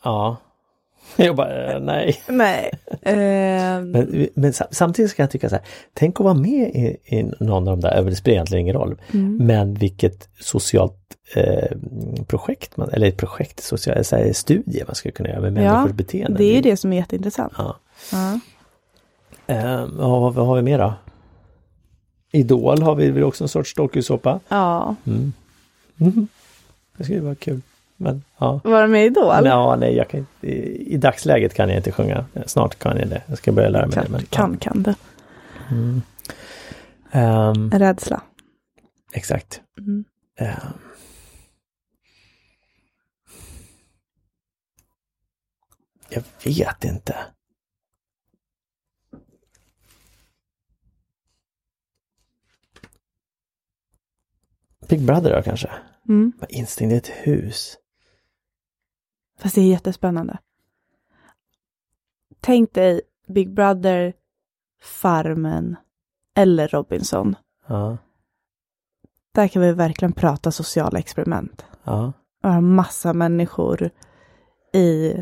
ja. 0.03 0.37
Jag 1.25 1.35
bara, 1.35 1.73
eh, 1.73 1.79
nej. 1.79 2.21
Nej. 2.27 2.71
Eh, 3.01 3.15
Men, 3.81 4.27
men 4.35 4.53
sam- 4.53 4.67
samtidigt 4.71 5.11
ska 5.11 5.23
jag 5.23 5.31
tycka 5.31 5.49
så 5.49 5.55
här, 5.55 5.65
tänk 5.93 6.19
att 6.19 6.23
vara 6.23 6.33
med 6.33 6.69
i, 6.75 6.97
i 7.05 7.23
någon 7.39 7.67
av 7.67 7.77
de 7.77 7.81
där, 7.81 8.03
det 8.03 8.15
spelar 8.15 8.33
egentligen 8.35 8.61
ingen 8.61 8.75
roll, 8.75 9.01
mm. 9.13 9.37
men 9.37 9.73
vilket 9.73 10.29
socialt 10.39 10.99
eh, 11.35 11.77
projekt 12.27 12.77
man, 12.77 12.89
eller 12.89 13.07
ett 13.07 13.17
projekt, 13.17 13.63
social, 13.63 14.05
så 14.05 14.15
här, 14.15 14.33
studie 14.33 14.83
man 14.87 14.95
skulle 14.95 15.11
kunna 15.11 15.29
göra 15.29 15.41
med 15.41 15.63
Ja, 15.63 15.73
människors 15.73 15.97
beteende. 15.97 16.37
det 16.37 16.43
är 16.43 16.55
ju 16.55 16.61
det 16.61 16.77
som 16.77 16.93
är 16.93 16.97
jätteintressant. 16.97 17.53
Ja. 17.57 17.75
Ja. 18.11 18.39
Eh, 19.47 19.85
ja, 19.99 20.29
vad 20.29 20.47
har 20.47 20.55
vi 20.55 20.61
mer 20.61 20.79
då? 20.79 20.93
Idol 22.31 22.81
har 22.81 22.95
vi 22.95 23.11
väl 23.11 23.23
också 23.23 23.43
en 23.43 23.47
sorts 23.47 23.73
dokusåpa. 23.75 24.39
ja. 24.47 24.95
Mm. 25.07 25.33
Mm. 25.99 26.27
Det 26.97 27.03
skulle 27.03 27.21
vara 27.21 27.35
kul. 27.35 27.61
Men 27.97 28.23
ja. 28.37 28.61
Var 28.63 28.81
de 28.81 28.91
med 28.91 29.03
i 29.03 29.05
Idol? 29.05 29.45
Ja, 29.45 29.75
nej, 29.79 29.95
jag 29.95 30.09
kan 30.09 30.27
i, 30.41 30.53
I 30.93 30.97
dagsläget 30.97 31.53
kan 31.53 31.69
jag 31.69 31.77
inte 31.77 31.91
sjunga. 31.91 32.25
Snart 32.45 32.79
kan 32.79 32.97
jag 32.97 33.07
det. 33.07 33.21
Jag 33.27 33.37
ska 33.37 33.51
börja 33.51 33.69
lära 33.69 33.85
mig 33.85 33.93
Kan, 33.93 34.03
det. 34.03 34.09
Men, 34.09 34.25
kan, 34.25 34.57
kan 34.57 34.83
det. 34.83 34.95
Ja. 35.69 35.75
Mm. 35.75 36.01
En 37.73 37.79
rädsla. 37.79 38.21
exakt. 39.13 39.61
Mm. 39.79 40.03
Ehm. 40.39 40.55
jag 46.09 46.23
vet 46.43 46.83
inte. 46.83 47.15
Big 54.89 55.01
Brother 55.01 55.35
då 55.35 55.41
kanske? 55.41 55.69
Mm. 56.07 56.33
Instängd 56.49 56.91
i 56.93 56.95
ett 56.95 57.07
hus. 57.07 57.77
Fast 59.39 59.55
det 59.55 59.61
är 59.61 59.65
jättespännande. 59.69 60.37
Tänk 62.41 62.73
dig 62.73 63.01
Big 63.27 63.53
Brother, 63.53 64.13
Farmen 64.81 65.75
eller 66.35 66.67
Robinson. 66.67 67.35
Ja, 67.67 67.97
Där 69.31 69.47
kan 69.47 69.61
vi 69.61 69.71
verkligen 69.71 70.13
prata 70.13 70.51
sociala 70.51 70.99
experiment. 70.99 71.65
ja. 71.83 72.13
Och 72.43 72.51
ha 72.53 72.61
massa 72.61 73.13
människor 73.13 73.89
i 74.73 75.15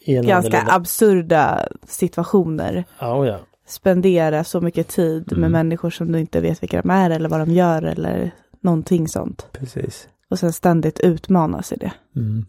I 0.00 0.14
ganska 0.14 0.58
annorlunda- 0.58 0.72
absurda 0.74 1.68
situationer. 1.86 2.84
Oh 3.00 3.26
ja. 3.26 3.38
Spendera 3.66 4.44
så 4.44 4.60
mycket 4.60 4.88
tid 4.88 5.24
med 5.30 5.38
Mm. 5.38 5.52
människor 5.52 5.90
som 5.90 6.12
du 6.12 6.20
inte 6.20 6.40
vet 6.40 6.62
vilka 6.62 6.82
de 6.82 6.90
är 6.90 7.10
eller 7.10 7.28
vad 7.28 7.40
de 7.40 7.50
gör 7.52 7.82
eller 7.82 8.30
någonting 8.60 9.08
sånt. 9.08 9.48
Precis. 9.52 10.08
Och 10.30 10.38
sen 10.38 10.52
ständigt 10.52 11.00
utmanas 11.00 11.72
i 11.72 11.76
det. 11.76 11.92
Mm. 12.16 12.46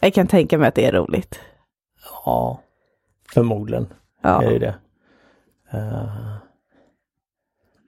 Jag 0.00 0.14
kan 0.14 0.26
tänka 0.26 0.58
mig 0.58 0.68
att 0.68 0.74
det 0.74 0.86
är 0.86 0.92
roligt. 0.92 1.40
Ja, 2.24 2.60
förmodligen 3.34 3.86
Ja, 4.22 4.42
är 4.42 4.50
det 4.50 4.58
det 4.58 4.74
det. 5.70 5.78
Eh, 5.78 6.34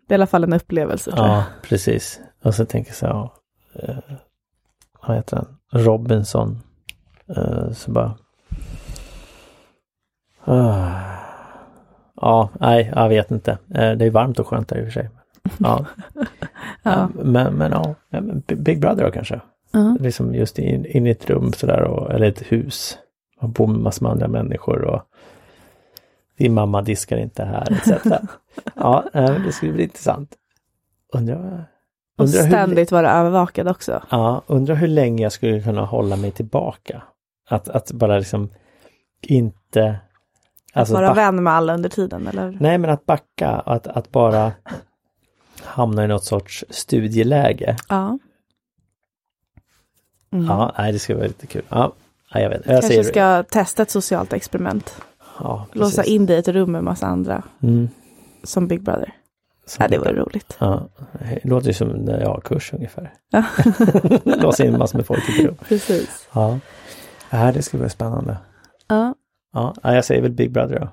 är 0.08 0.12
i 0.12 0.14
alla 0.14 0.26
fall 0.26 0.44
en 0.44 0.52
upplevelse 0.52 1.10
tror 1.12 1.26
jag. 1.26 1.36
ja, 1.36 1.44
precis. 1.62 2.20
Och 2.42 2.54
så 2.54 2.64
tänker 2.66 2.90
jag 2.90 2.96
så 2.96 3.06
här, 3.06 3.12
ja, 3.12 3.34
eh, 3.74 3.98
vad 5.06 5.16
heter 5.16 5.36
han? 5.36 5.56
Robinson. 5.82 6.58
Eh, 7.36 7.70
så 7.72 7.90
bara... 7.90 8.18
Ah. 10.44 11.00
ja, 12.14 12.50
nej, 12.60 12.92
jag 12.94 13.08
vet 13.08 13.30
inte. 13.30 13.50
Eh, 13.50 13.92
det 13.92 14.04
är 14.04 14.10
varmt 14.10 14.38
och 14.38 14.46
skönt 14.46 14.68
där 14.68 14.76
i 14.76 14.80
och 14.80 14.84
för 14.84 14.92
sig. 14.92 15.10
Ja, 15.58 15.86
Ja. 16.82 17.08
men, 17.14 17.54
men 17.54 17.72
ja, 17.72 17.94
ja, 18.08 18.20
Big 18.56 18.80
Brother 18.80 19.04
då 19.04 19.10
kanske. 19.10 19.40
Ja. 19.70 19.96
Liksom 20.00 20.34
just 20.34 20.58
in, 20.58 20.86
in 20.86 21.06
i 21.06 21.10
ett 21.10 21.30
rum 21.30 21.52
sådär, 21.52 21.80
och, 21.82 22.12
eller 22.12 22.26
ett 22.26 22.52
hus. 22.52 22.98
Man 23.40 23.52
bor 23.52 23.66
med 23.66 23.80
massor 23.80 24.02
med 24.02 24.12
andra 24.12 24.28
människor 24.28 24.84
och 24.84 25.02
din 26.38 26.54
mamma 26.54 26.82
diskar 26.82 27.16
inte 27.16 27.44
här 27.44 27.72
etc. 27.72 28.04
ja, 28.74 29.04
det 29.46 29.52
skulle 29.52 29.72
bli 29.72 29.82
intressant. 29.82 30.34
Undrar, 31.12 31.36
Och 32.18 32.24
undrar, 32.24 32.42
hur, 32.42 32.48
ständigt 32.48 32.92
vara 32.92 33.12
övervakad 33.12 33.68
också. 33.68 34.02
ja, 34.10 34.42
undrar 34.46 34.74
hur 34.74 34.88
länge 34.88 35.22
jag 35.22 35.32
skulle 35.32 35.60
kunna 35.60 35.84
hålla 35.84 36.16
mig 36.16 36.30
tillbaka. 36.30 37.02
Att, 37.48 37.68
att 37.68 37.92
bara 37.92 38.18
liksom 38.18 38.50
inte... 39.22 39.98
Att 40.72 40.88
vara 40.90 41.08
back- 41.08 41.16
vän 41.16 41.42
med 41.42 41.52
alla 41.52 41.74
under 41.74 41.88
tiden, 41.88 42.26
eller? 42.26 42.56
Nej, 42.60 42.78
men 42.78 42.90
att 42.90 43.06
backa, 43.06 43.48
att, 43.48 43.86
att 43.86 44.10
bara 44.12 44.52
hamna 45.62 46.04
i 46.04 46.08
något 46.08 46.24
sorts 46.24 46.64
studieläge. 46.70 47.76
Ja. 47.88 48.18
Ja, 50.30 50.74
nej 50.78 50.92
det 50.92 50.98
skulle 50.98 51.18
vara 51.18 51.26
lite 51.28 51.46
kul. 51.46 51.62
Ja, 51.68 51.92
nej, 52.34 52.42
jag 52.42 52.50
vet. 52.50 52.66
Jag 52.66 52.80
Kanske 52.82 53.04
ska 53.04 53.42
testa 53.42 53.82
ett 53.82 53.90
socialt 53.90 54.32
experiment. 54.32 55.02
ja, 55.38 55.66
Låsa 55.72 56.04
in 56.04 56.26
dig 56.26 56.36
i 56.36 56.38
ett 56.38 56.48
rum 56.48 56.72
med 56.72 56.84
massa 56.84 57.06
andra 57.06 57.42
Mm. 57.62 57.88
som 58.42 58.68
Big 58.68 58.82
Brother. 58.82 59.12
Så- 59.66 59.82
Ja, 59.82 59.88
det 59.88 59.98
var 59.98 60.12
roligt. 60.12 60.56
Ja, 60.60 60.88
det 61.12 61.44
låter 61.44 61.66
ju 61.66 61.72
som 61.74 61.90
en 61.90 62.06
ja-kurs 62.20 62.72
ungefär. 62.74 63.12
Ja. 63.30 63.44
Låsa 64.24 64.64
in 64.64 64.78
massor 64.78 64.98
med 64.98 65.06
folk 65.06 65.28
i 65.28 65.32
ett 65.40 65.46
rum. 65.46 65.56
Precis. 65.68 66.28
Ja. 66.32 66.58
ja, 67.30 67.52
det 67.52 67.62
skulle 67.62 67.80
vara 67.80 67.90
spännande. 67.90 68.36
Ja. 68.88 69.14
Ja, 69.52 69.74
ja, 69.82 69.94
jag 69.94 70.04
säger 70.04 70.22
väl 70.22 70.30
Big 70.32 70.52
Brother 70.52 70.78
då. 70.80 70.88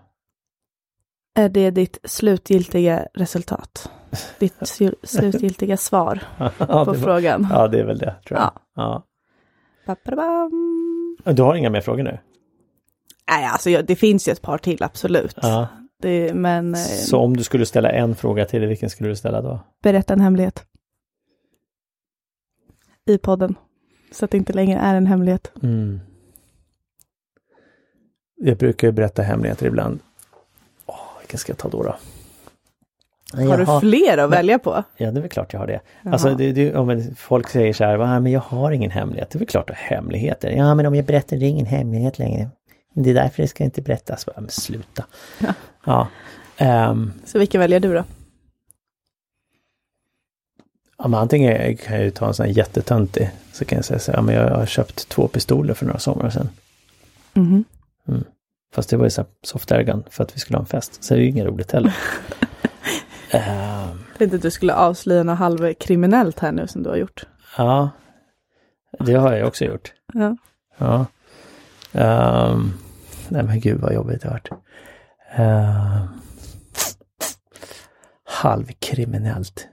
Är 1.42 1.50
det 1.50 1.72
ditt 1.72 1.98
slutgiltiga 2.04 3.06
resultat? 3.14 3.90
Ditt 4.40 4.56
slu- 4.60 4.96
slutgiltiga 5.04 5.78
svar 5.78 6.20
ja, 6.38 6.52
på 6.58 6.66
det 6.66 6.74
var, 6.74 6.94
frågan? 6.94 7.48
ja, 7.52 7.68
det 7.68 7.80
är 7.80 7.84
väl 7.86 7.98
det 7.98 8.16
tror 8.28 8.40
jag. 8.40 8.52
Ja. 8.76 9.04
Du 11.24 11.42
har 11.42 11.56
inga 11.56 11.70
mer 11.70 11.82
frågor 11.82 12.04
nu? 12.04 12.18
Nej, 13.30 13.46
alltså 13.46 13.82
det 13.82 13.96
finns 13.96 14.28
ju 14.28 14.32
ett 14.32 14.42
par 14.42 14.58
till, 14.58 14.84
absolut. 14.84 15.38
Ja. 15.42 15.68
Det, 16.02 16.34
men 16.34 16.74
eh, 16.74 16.80
Så 16.80 17.20
om 17.20 17.38
du 17.38 17.44
skulle 17.44 17.66
ställa 17.66 17.90
en 17.92 18.16
fråga 18.16 18.46
till, 18.46 18.66
vilken 18.66 18.90
skulle 18.90 19.10
du 19.10 19.16
ställa 19.16 19.42
då? 19.42 19.60
berätta 19.84 20.14
en 20.14 20.22
hemlighet. 20.22 20.66
I 23.06 23.18
podden. 23.18 23.56
Så 24.12 24.26
att 24.26 24.32
det 24.32 24.38
inte 24.38 24.54
längre 24.54 24.80
är 24.80 24.96
en 24.96 25.08
hemlighet. 25.08 25.52
Mm. 25.64 26.00
Jag 28.36 28.58
brukar 28.58 28.88
ju 28.88 28.92
berätta 28.92 29.22
hemligheter 29.22 29.66
ibland. 29.66 30.00
Åh, 30.86 30.96
vilken 31.20 31.40
ska 31.40 31.52
jag 31.52 31.58
ta 31.58 31.70
då? 31.70 31.84
då? 31.84 31.96
Har 33.34 33.42
jag 33.44 33.60
du 33.60 33.80
fler 33.80 34.18
att 34.18 34.30
Nej. 34.30 34.38
välja 34.38 34.60
på? 34.60 34.84
Ja, 34.98 35.12
det 35.12 35.20
är 35.20 35.22
väl 35.22 35.30
klart 35.30 35.54
jag 35.54 35.60
har 35.60 35.68
det. 35.68 35.80
Jaha. 36.02 36.14
Alltså, 36.14 36.36
det, 36.36 36.52
det, 36.52 36.76
om 36.76 36.90
en- 36.90 37.16
folk 37.16 37.50
säger 37.50 37.74
så 37.74 37.84
här, 37.84 37.98
"Va, 37.98 38.20
men 38.20 38.32
jag 38.32 38.40
har 38.40 38.72
ingen 38.72 38.92
hemlighet. 38.92 39.30
Det 39.30 39.38
är 39.38 39.40
väl 39.40 39.48
klart 39.48 39.70
att 39.70 39.76
ha 39.78 39.84
hemligheter. 39.96 40.52
Ja, 40.52 40.76
men 40.76 40.86
om 40.86 40.96
jag 40.96 41.06
berättar, 41.06 41.38
det 41.38 41.46
är 41.46 41.50
ingen 41.50 41.66
hemlighet 41.66 42.20
längre. 42.20 42.50
Det 42.96 43.10
är 43.10 43.14
därför 43.14 43.42
det 43.42 43.48
ska 43.48 43.64
inte 43.64 43.82
berättas. 43.82 44.24
Ja, 44.36 44.42
men 44.42 44.50
sluta. 44.50 45.06
Ja. 45.40 45.54
Ja. 45.86 46.08
Ehm, 46.58 47.14
Så 47.26 47.40
vilken 47.40 47.62
väljer 47.62 47.80
du 47.80 47.94
då? 47.94 48.04
ja, 50.98 51.08
men 51.08 51.20
antingen 51.20 51.78
kan 51.78 51.96
jag 51.96 52.04
ju 52.06 52.12
ta 52.12 52.28
en 52.28 52.34
sån 52.34 52.46
här 52.46 52.54
jättetöntig. 52.54 53.30
Så 53.54 53.66
kan 53.66 53.76
jag 53.76 53.86
säga 53.86 54.00
så 54.00 54.12
här, 54.12 54.18
ja, 54.18 54.22
men 54.22 54.36
jag 54.36 54.50
har 54.56 54.66
köpt 54.66 55.10
två 55.10 55.28
pistoler 55.28 55.74
för 55.74 55.86
några 55.86 56.00
somrar 56.00 56.30
sedan. 56.30 56.50
Mhm. 57.34 57.64
Fast 58.76 58.90
det 58.90 58.98
var 58.98 59.06
ju 59.06 59.10
så 59.10 59.26
soft 59.44 59.72
airgun 59.72 60.04
för 60.10 60.24
att 60.24 60.36
vi 60.36 60.40
skulle 60.40 60.58
ha 60.58 60.62
en 60.62 60.66
fest. 60.68 61.04
Så 61.04 61.14
det 61.14 61.20
är 61.20 61.24
ju 61.24 61.30
inget 61.30 61.46
roligt 61.46 61.72
heller. 61.72 61.96
Ehm, 63.34 63.98
Jag 64.10 64.18
tänkte 64.18 64.36
att 64.36 64.42
du 64.42 64.52
skulle 64.52 64.74
avslöja 64.76 65.24
något 65.24 65.38
halvkriminellt 65.38 66.40
här 66.40 66.52
nu 66.52 66.68
som 66.68 66.84
du 66.84 66.90
har 66.90 66.98
gjort. 66.98 67.24
ja, 67.58 67.90
det 69.00 69.14
har 69.14 69.34
jag 69.34 69.48
också 69.48 69.66
gjort. 69.66 69.94
Ja. 70.14 70.38
Ja. 70.78 71.06
Ehm, 71.92 72.74
nej 73.30 73.44
men 73.44 73.60
gud 73.60 73.82
vad 73.82 73.94
jobbigt 73.94 74.22
det 74.22 74.28
har 74.28 74.34
varit. 74.34 74.50
Ehm, 75.36 76.08
halvkriminellt. 78.24 79.68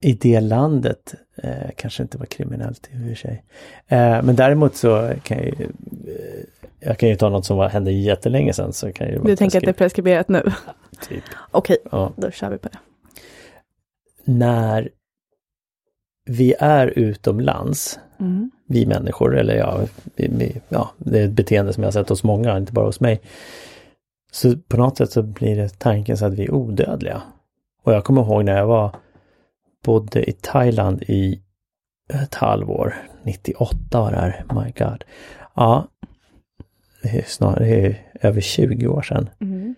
I 0.00 0.12
det 0.12 0.40
landet 0.40 1.14
eh, 1.36 1.70
kanske 1.76 2.02
inte 2.02 2.18
var 2.18 2.26
kriminellt 2.26 2.88
i 2.92 2.96
och 2.96 3.08
för 3.08 3.14
sig. 3.14 3.44
Eh, 3.86 4.22
men 4.22 4.36
däremot 4.36 4.76
så 4.76 5.12
kan 5.22 5.38
jag 5.38 5.46
ju, 5.46 5.64
eh, 5.64 6.63
jag 6.84 6.98
kan 6.98 7.08
ju 7.08 7.16
ta 7.16 7.28
något 7.28 7.46
som 7.46 7.56
var, 7.56 7.68
hände 7.68 7.92
jättelänge 7.92 8.52
sedan. 8.52 8.72
Så 8.72 8.92
kan 8.92 9.08
ju 9.08 9.18
Du 9.18 9.36
tänker 9.36 9.58
att 9.58 9.64
det 9.64 9.70
är 9.70 9.72
preskriberat 9.72 10.28
nu? 10.28 10.42
typ. 11.08 11.24
Okej, 11.50 11.76
Ja. 11.92 12.12
då 12.16 12.30
kör 12.30 12.50
vi 12.50 12.58
på 12.58 12.68
det. 12.68 12.78
När 14.24 14.88
vi 16.26 16.54
är 16.58 16.86
utomlands 16.86 17.98
Mm. 18.20 18.50
vi 18.68 18.86
människor, 18.86 19.36
eller 19.38 19.54
ja, 19.56 19.80
vi, 20.16 20.28
vi, 20.38 20.60
ja, 20.68 20.90
det 20.98 21.20
är 21.20 21.24
ett 21.24 21.32
beteende 21.32 21.72
som 21.72 21.82
jag 21.82 21.86
har 21.88 21.92
sett 21.92 22.08
hos 22.08 22.24
många, 22.24 22.56
inte 22.56 22.72
bara 22.72 22.86
hos 22.86 23.00
mig. 23.00 23.20
Så 24.32 24.56
på 24.68 24.76
något 24.76 24.96
sätt 24.96 25.10
så 25.12 25.22
blir 25.22 25.56
det 25.56 25.78
tanken 25.78 26.16
så 26.16 26.26
att 26.26 26.34
vi 26.34 26.44
är 26.44 26.54
odödliga. 26.54 27.22
Och 27.82 27.92
jag 27.92 28.04
kommer 28.04 28.22
ihåg 28.22 28.44
när 28.44 28.56
jag 28.56 28.66
var, 28.66 28.96
bodde 29.84 30.30
i 30.30 30.32
Thailand 30.32 31.02
i 31.02 31.42
ett 32.12 32.34
halvår, 32.34 32.94
98 33.22 33.76
var 34.00 34.10
det 34.10 34.16
här, 34.16 34.44
my 34.64 34.72
god. 34.84 35.04
Ja, 35.54 35.88
det 37.04 37.18
är 37.18 37.22
snarare 37.26 37.64
det 37.64 37.86
är 37.86 38.28
över 38.28 38.40
20 38.40 38.86
år 38.86 39.02
sedan. 39.02 39.30
Mm. 39.40 39.74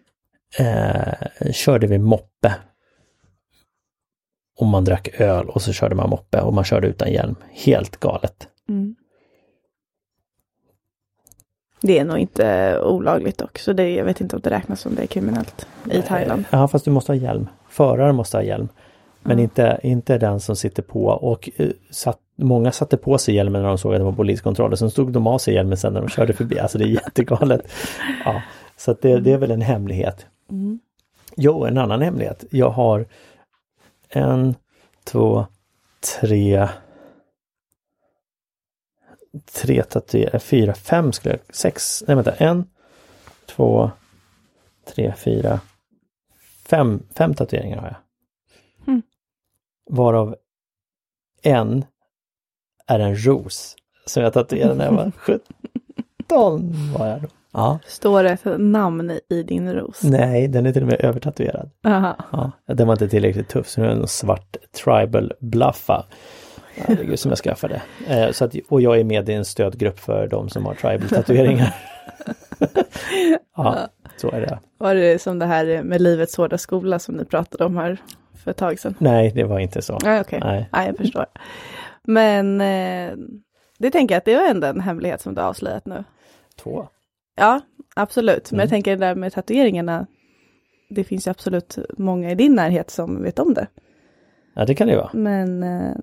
Eh, 0.58 1.52
körde 1.52 1.86
vi 1.86 1.98
moppe. 1.98 2.54
Och 4.58 4.66
man 4.66 4.84
drack 4.84 5.20
öl 5.20 5.48
och 5.48 5.62
så 5.62 5.72
körde 5.72 5.94
man 5.94 6.10
moppe 6.10 6.40
och 6.40 6.54
man 6.54 6.64
körde 6.64 6.86
utan 6.86 7.12
hjälm. 7.12 7.34
Helt 7.50 7.96
galet. 8.00 8.48
Mm. 8.68 8.96
Det 11.82 11.98
är 11.98 12.04
nog 12.04 12.18
inte 12.18 12.78
olagligt 12.80 13.38
dock, 13.38 13.58
så 13.58 13.72
det, 13.72 13.90
jag 13.90 14.04
vet 14.04 14.20
inte 14.20 14.36
om 14.36 14.42
det 14.44 14.50
räknas 14.50 14.80
som 14.80 14.94
det 14.94 15.02
är 15.02 15.06
kriminellt 15.06 15.66
i 15.90 16.02
Thailand. 16.02 16.44
Ja, 16.50 16.68
fast 16.68 16.84
du 16.84 16.90
måste 16.90 17.12
ha 17.12 17.16
hjälm. 17.16 17.48
Föraren 17.68 18.14
måste 18.14 18.36
ha 18.36 18.42
hjälm. 18.42 18.68
Men 19.22 19.32
Mm. 19.32 19.42
inte, 19.44 19.80
inte 19.82 20.18
den 20.18 20.40
som 20.40 20.56
sitter 20.56 20.82
på. 20.82 21.04
Och 21.06 21.50
eh, 21.56 21.68
satt, 21.90 22.20
många 22.36 22.72
satte 22.72 22.96
på 22.96 23.18
sig 23.18 23.34
hjälmen 23.34 23.62
när 23.62 23.68
de 23.68 23.78
såg 23.78 23.94
att 23.94 24.00
det 24.00 24.04
var 24.04 24.12
poliskontroller. 24.12 24.76
Sen 24.76 24.90
stod 24.90 25.12
de 25.12 25.26
av 25.26 25.38
sig 25.38 25.54
hjälmen 25.54 25.76
sen 25.76 25.92
när 25.92 26.00
de 26.00 26.08
körde 26.08 26.32
förbi. 26.32 26.58
Alltså 26.58 26.78
det 26.78 26.84
är 26.84 26.88
jättegalet. 26.88 27.72
Ja, 28.24 28.42
så 28.76 28.90
att 28.90 29.02
det, 29.02 29.20
det 29.20 29.32
är 29.32 29.38
väl 29.38 29.50
en 29.50 29.62
hemlighet. 29.62 30.26
Mm. 30.50 30.78
Jo, 31.36 31.64
en 31.64 31.78
annan 31.78 32.02
hemlighet. 32.02 32.44
Jag 32.50 32.70
har 32.70 33.06
en, 34.08 34.54
två, 35.04 35.46
tre, 36.20 36.68
tre 39.52 39.82
tatueringar, 39.82 40.38
fyra, 40.38 40.74
fem 40.74 41.12
skulle 41.12 41.34
jag, 41.34 41.56
sex, 41.56 42.04
nej 42.06 42.14
vänta, 42.14 42.32
en, 42.32 42.64
två, 43.46 43.90
tre, 44.84 45.14
fyra, 45.16 45.60
fem, 46.66 47.02
fem 47.14 47.34
tatueringar 47.34 47.78
har 47.78 47.86
jag. 47.86 47.96
Mm. 48.88 49.02
Varav 49.90 50.36
en 51.42 51.84
är 52.86 52.98
en 52.98 53.16
ros 53.26 53.76
som 54.06 54.22
jag 54.22 54.32
tatuerade 54.32 54.74
när 54.74 54.84
jag 54.84 54.92
var 54.92 55.12
17 55.18 56.72
var 56.98 57.06
jag 57.06 57.22
då. 57.22 57.28
Ja, 57.52 57.78
Står 57.86 58.22
det 58.22 58.30
ett 58.30 58.44
namn 58.58 59.18
i 59.30 59.42
din 59.42 59.72
ros? 59.72 60.02
nej, 60.02 60.48
den 60.48 60.66
är 60.66 60.72
till 60.72 60.82
och 60.82 60.88
med 60.88 61.00
övertatuerad. 61.00 61.70
Aha. 61.86 62.16
Ja, 62.32 62.74
den 62.74 62.86
var 62.86 62.94
inte 62.94 63.08
tillräckligt 63.08 63.48
tuff 63.48 63.68
så 63.68 63.80
nu 63.80 63.86
är 63.86 63.90
det 63.90 64.00
en 64.00 64.06
svart 64.08 64.56
tribal 64.84 65.32
bluffa. 65.40 66.04
Herregud 66.76 67.18
som 67.18 67.30
jag 67.30 67.38
skaffade. 67.38 67.82
Eh, 68.08 68.30
så 68.30 68.44
att, 68.44 68.54
och 68.68 68.80
jag 68.80 69.00
är 69.00 69.04
med 69.04 69.28
i 69.28 69.32
en 69.32 69.44
stödgrupp 69.44 69.98
för 69.98 70.28
de 70.28 70.48
som 70.48 70.66
har 70.66 70.74
tribal 70.74 71.08
tatueringar. 71.08 71.74
ja, 73.56 73.78
så 74.16 74.30
är 74.30 74.40
det. 74.40 74.58
Var 74.78 74.94
det 74.94 75.22
som 75.22 75.38
det 75.38 75.46
här 75.46 75.82
med 75.82 76.00
livets 76.00 76.36
hårda 76.36 76.58
skola 76.58 76.98
som 76.98 77.14
ni 77.14 77.24
pratade 77.24 77.64
om 77.64 77.76
här 77.76 77.98
för 78.44 78.50
ett 78.50 78.56
tag 78.56 78.78
sedan? 78.78 78.94
Nej, 78.98 79.32
det 79.34 79.44
var 79.44 79.58
inte 79.58 79.82
så. 79.82 79.98
Nej, 80.04 80.20
okej. 80.20 80.40
Nej. 80.44 80.68
Nej, 80.72 80.86
jag 80.86 80.96
förstår. 80.96 81.26
Men 82.06 82.60
eh, 82.60 83.16
det 83.78 83.90
tänker 83.90 84.14
jag 84.14 84.18
att 84.18 84.24
det 84.24 84.32
är 84.34 84.50
ändå 84.50 84.66
en 84.66 84.80
hemlighet 84.80 85.20
som 85.20 85.34
du 85.34 85.40
har 85.40 85.48
avslöjat 85.48 85.86
nu. 85.86 86.04
Två. 86.56 86.88
Ja, 87.36 87.60
absolut. 87.96 88.50
Men 88.50 88.56
Mm. 88.56 88.62
jag 88.64 88.70
tänker 88.70 88.90
det 88.96 89.06
där 89.06 89.14
med 89.14 89.32
tatueringarna. 89.32 90.06
Det 90.90 91.04
finns 91.04 91.26
ju 91.26 91.30
absolut 91.30 91.78
många 91.98 92.30
i 92.30 92.34
din 92.34 92.54
närhet 92.54 92.90
som 92.90 93.22
vet 93.22 93.38
om 93.38 93.54
det. 93.54 93.66
Ja, 94.54 94.64
det 94.66 94.74
kan 94.74 94.86
det 94.86 94.92
ju 94.92 94.98
vara. 94.98 95.10
Men 95.12 95.62
eh, 95.62 95.96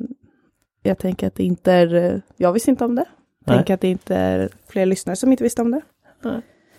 jag 0.83 0.97
tänker 0.97 1.27
att 1.27 1.35
det 1.35 1.43
inte 1.43 1.71
är, 1.71 1.93
eh, 1.95 2.19
jag 2.37 2.53
visste 2.53 2.71
inte 2.71 2.85
om 2.85 2.95
det. 2.95 3.05
Tänker 3.45 3.73
att 3.73 3.81
det 3.81 3.87
inte 3.87 4.15
är 4.15 4.49
fler 4.67 4.85
lyssnare 4.85 5.15
som 5.15 5.31
inte 5.31 5.43
visste 5.43 5.61
om 5.61 5.71
det. 5.71 5.81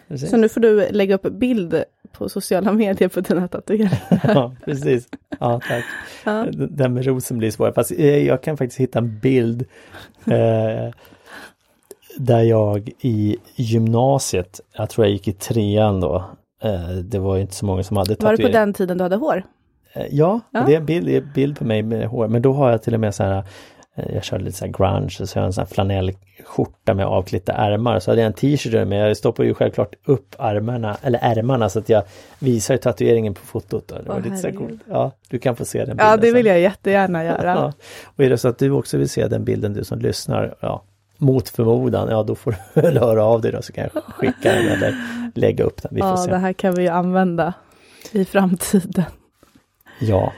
Precis. 0.08 0.30
Så 0.30 0.36
nu 0.36 0.48
får 0.48 0.60
du 0.60 0.88
lägga 0.90 1.14
upp 1.14 1.22
bild 1.32 1.84
på 2.12 2.28
sociala 2.28 2.72
medier 2.72 3.08
på 3.08 3.20
dina 3.20 3.48
tatueringar. 3.48 3.98
ja, 4.24 4.54
precis. 4.64 5.08
Ja, 5.40 5.60
tack. 5.68 5.84
Ja. 6.24 6.46
Den 6.70 6.94
med 6.94 7.06
rosen 7.06 7.38
blir 7.38 7.50
svår. 7.50 7.72
Fast 7.72 7.90
eh, 7.92 8.26
jag 8.26 8.42
kan 8.42 8.56
faktiskt 8.56 8.80
hitta 8.80 8.98
en 8.98 9.18
bild 9.18 9.64
eh, 10.26 10.94
där 12.18 12.42
jag 12.42 12.90
i 13.00 13.36
gymnasiet, 13.56 14.60
jag 14.76 14.90
tror 14.90 15.06
jag 15.06 15.12
gick 15.12 15.28
i 15.28 15.32
trean 15.32 16.00
då, 16.00 16.24
eh, 16.62 16.88
det 16.88 17.18
var 17.18 17.36
ju 17.36 17.42
inte 17.42 17.54
så 17.54 17.66
många 17.66 17.82
som 17.82 17.96
hade 17.96 18.08
Var 18.10 18.14
det 18.14 18.20
på 18.22 18.26
tatuering. 18.30 18.52
den 18.52 18.72
tiden 18.72 18.98
du 18.98 19.04
hade 19.04 19.16
hår? 19.16 19.42
Eh, 19.92 20.06
Ja, 20.10 20.40
Ja. 20.50 20.64
det 20.66 20.72
är 20.74 20.76
en 20.80 20.86
bild, 20.86 21.32
bild 21.34 21.58
på 21.58 21.64
mig 21.64 21.82
med 21.82 22.06
hår. 22.08 22.28
Men 22.28 22.42
då 22.42 22.52
har 22.52 22.70
jag 22.70 22.82
till 22.82 22.94
och 22.94 23.00
med 23.00 23.14
så 23.14 23.22
här, 23.24 23.44
jag 23.94 24.24
körde 24.24 24.44
lite 24.44 24.56
så 24.58 24.64
här 24.64 24.72
grunge, 24.72 25.10
så 25.10 25.38
jag 25.38 25.42
har 25.42 25.46
en 25.46 25.52
sån 25.52 25.62
här 25.62 25.74
flanellskjorta 25.74 26.94
med 26.94 27.06
avklippta 27.06 27.52
ärmar. 27.52 28.00
Så 28.00 28.10
hade 28.10 28.20
jag 28.20 28.26
en 28.26 28.32
t-shirt 28.32 28.88
med, 28.88 29.10
jag 29.10 29.16
stoppar 29.16 29.44
ju 29.44 29.54
självklart 29.54 29.94
upp 30.04 30.34
armarna, 30.38 30.96
eller 31.02 31.18
ärmarna 31.22 31.68
så 31.68 31.78
att 31.78 31.88
jag 31.88 32.02
visar 32.38 32.76
tatueringen 32.76 33.34
på 33.34 33.40
fotot. 33.40 33.88
Då. 33.88 33.94
Det 33.98 34.08
var 34.08 34.16
Åh, 34.16 34.22
lite 34.24 34.36
så 34.36 34.46
här 34.48 34.54
coolt. 34.54 34.80
Ja, 34.90 35.12
du 35.28 35.38
kan 35.38 35.56
få 35.56 35.64
se 35.64 35.78
den 35.78 35.86
bilden 35.88 36.06
Ja, 36.06 36.16
det 36.16 36.30
vill 36.32 36.46
jag 36.46 36.60
jättegärna 36.60 37.24
göra. 37.24 37.54
Ja. 37.54 37.72
Och 38.04 38.24
är 38.24 38.30
det 38.30 38.38
så 38.38 38.48
att 38.48 38.58
du 38.58 38.70
också 38.70 38.98
vill 38.98 39.08
se 39.08 39.28
den 39.28 39.44
bilden, 39.44 39.72
du 39.72 39.84
som 39.84 39.98
lyssnar, 39.98 40.54
ja, 40.60 40.82
mot 41.18 41.48
förmodan, 41.48 42.08
ja 42.10 42.22
då 42.22 42.34
får 42.34 42.56
du 42.74 42.80
väl 42.80 42.98
höra 42.98 43.24
av 43.24 43.40
dig 43.40 43.52
då 43.52 43.62
så 43.62 43.72
kan 43.72 43.88
jag 43.94 44.02
skicka 44.04 44.52
den 44.52 44.66
eller 44.68 44.94
lägga 45.34 45.64
upp 45.64 45.82
den. 45.82 45.94
Vi 45.94 46.00
får 46.00 46.10
Ja, 46.10 46.16
se. 46.16 46.30
det 46.30 46.36
här 46.38 46.52
kan 46.52 46.74
vi 46.74 46.82
ju 46.82 46.88
använda 46.88 47.54
i 48.12 48.24
framtiden. 48.24 49.04
Ja, 50.00 50.32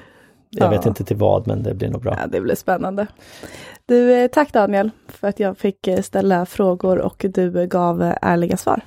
Jag 0.57 0.66
Ja. 0.66 0.71
vet 0.79 0.87
inte 0.87 1.05
till 1.05 1.16
vad, 1.16 1.47
men 1.47 1.62
det 1.62 1.75
blir 1.75 1.88
nog 1.88 2.03
bra. 2.03 2.16
Ja, 2.21 2.27
det 2.27 2.40
blir 2.40 2.55
spännande. 2.55 3.07
Du, 3.87 4.12
eh, 4.14 4.29
tack 4.29 4.53
Daniel 4.53 4.90
för 5.09 5.29
att 5.29 5.40
jag 5.40 5.59
fick 5.59 5.87
eh, 5.87 6.01
ställa 6.03 6.47
frågor 6.47 6.99
och 6.99 7.27
du 7.29 7.61
eh, 7.61 7.66
gav 7.66 8.12
ärliga 8.23 8.57
svar. 8.57 8.81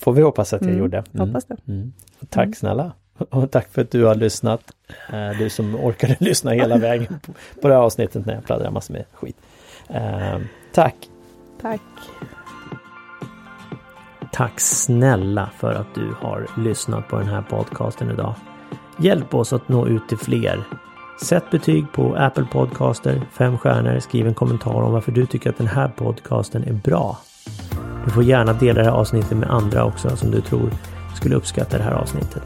Får 0.00 0.12
vi 0.12 0.22
hoppas 0.22 0.52
att 0.52 0.60
jag 0.60 0.68
Mm, 0.70 0.80
gjorde. 0.80 1.04
hoppas 1.18 1.44
det. 1.44 1.56
Mm. 1.68 1.92
Tack 2.28 2.42
Mm. 2.44 2.54
snälla. 2.54 2.92
Och 3.30 3.50
tack 3.50 3.68
för 3.72 3.82
att 3.82 3.90
du 3.90 4.04
har 4.04 4.14
lyssnat. 4.14 4.60
Du 5.38 5.50
som 5.50 5.74
orkade 5.76 6.16
lyssna 6.20 6.50
hela 6.50 6.76
vägen 6.78 7.20
på, 7.26 7.32
på 7.62 7.68
det 7.68 7.74
här 7.74 7.80
avsnittet 7.80 8.26
när 8.26 8.34
jag 8.34 8.44
pladdrar 8.44 8.70
massor 8.70 8.94
med 8.94 9.04
skit. 9.12 9.36
Eh, 9.88 10.38
Tack! 10.74 10.94
Tack. 11.62 11.80
Tack 14.32 14.60
snälla 14.60 15.50
för 15.58 15.72
att 15.74 15.94
du 15.94 16.12
har 16.20 16.46
lyssnat 16.56 17.08
på 17.08 17.16
den 17.18 17.26
här 17.28 17.42
podcasten 17.42 18.10
idag. 18.10 18.34
Hjälp 19.00 19.34
oss 19.34 19.52
att 19.52 19.68
nå 19.68 19.86
ut 19.86 20.08
till 20.08 20.18
fler. 20.18 20.64
Sätt 21.22 21.50
betyg 21.50 21.92
på 21.92 22.14
Apple 22.14 22.46
Podcaster, 22.52 23.22
fem 23.32 23.58
stjärnor, 23.58 23.98
skriv 23.98 24.26
en 24.26 24.34
kommentar 24.34 24.82
om 24.82 24.92
varför 24.92 25.12
du 25.12 25.26
tycker 25.26 25.50
att 25.50 25.58
den 25.58 25.66
här 25.66 25.88
podcasten 25.88 26.64
är 26.64 26.72
bra. 26.72 27.18
Du 28.04 28.10
får 28.10 28.22
gärna 28.22 28.52
dela 28.52 28.80
det 28.80 28.84
här 28.84 28.96
avsnittet 28.96 29.38
med 29.38 29.50
andra 29.50 29.84
också 29.84 30.16
som 30.16 30.30
du 30.30 30.40
tror 30.40 30.70
skulle 31.16 31.34
uppskatta 31.34 31.78
det 31.78 31.84
här 31.84 31.92
avsnittet. 31.92 32.42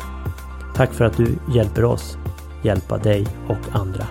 Tack 0.75 0.93
för 0.93 1.05
att 1.05 1.17
du 1.17 1.39
hjälper 1.55 1.85
oss 1.85 2.19
hjälpa 2.63 2.99
dig 2.99 3.27
och 3.49 3.59
andra. 3.73 4.07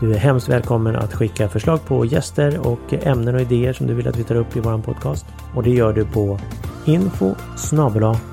Du 0.00 0.14
är 0.14 0.18
hemskt 0.18 0.48
välkommen 0.48 0.96
att 0.96 1.14
skicka 1.14 1.48
förslag 1.48 1.84
på 1.84 2.04
gäster 2.04 2.66
och 2.66 2.92
ämnen 2.92 3.34
och 3.34 3.40
idéer 3.40 3.72
som 3.72 3.86
du 3.86 3.94
vill 3.94 4.08
att 4.08 4.18
vi 4.18 4.24
tar 4.24 4.34
upp 4.34 4.56
i 4.56 4.60
vår 4.60 4.78
podcast. 4.78 5.26
Och 5.54 5.62
det 5.62 5.70
gör 5.70 5.92
du 5.92 6.04
på 6.04 6.38
info 6.84 7.34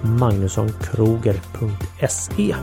magnussonkroger.se 0.01 2.55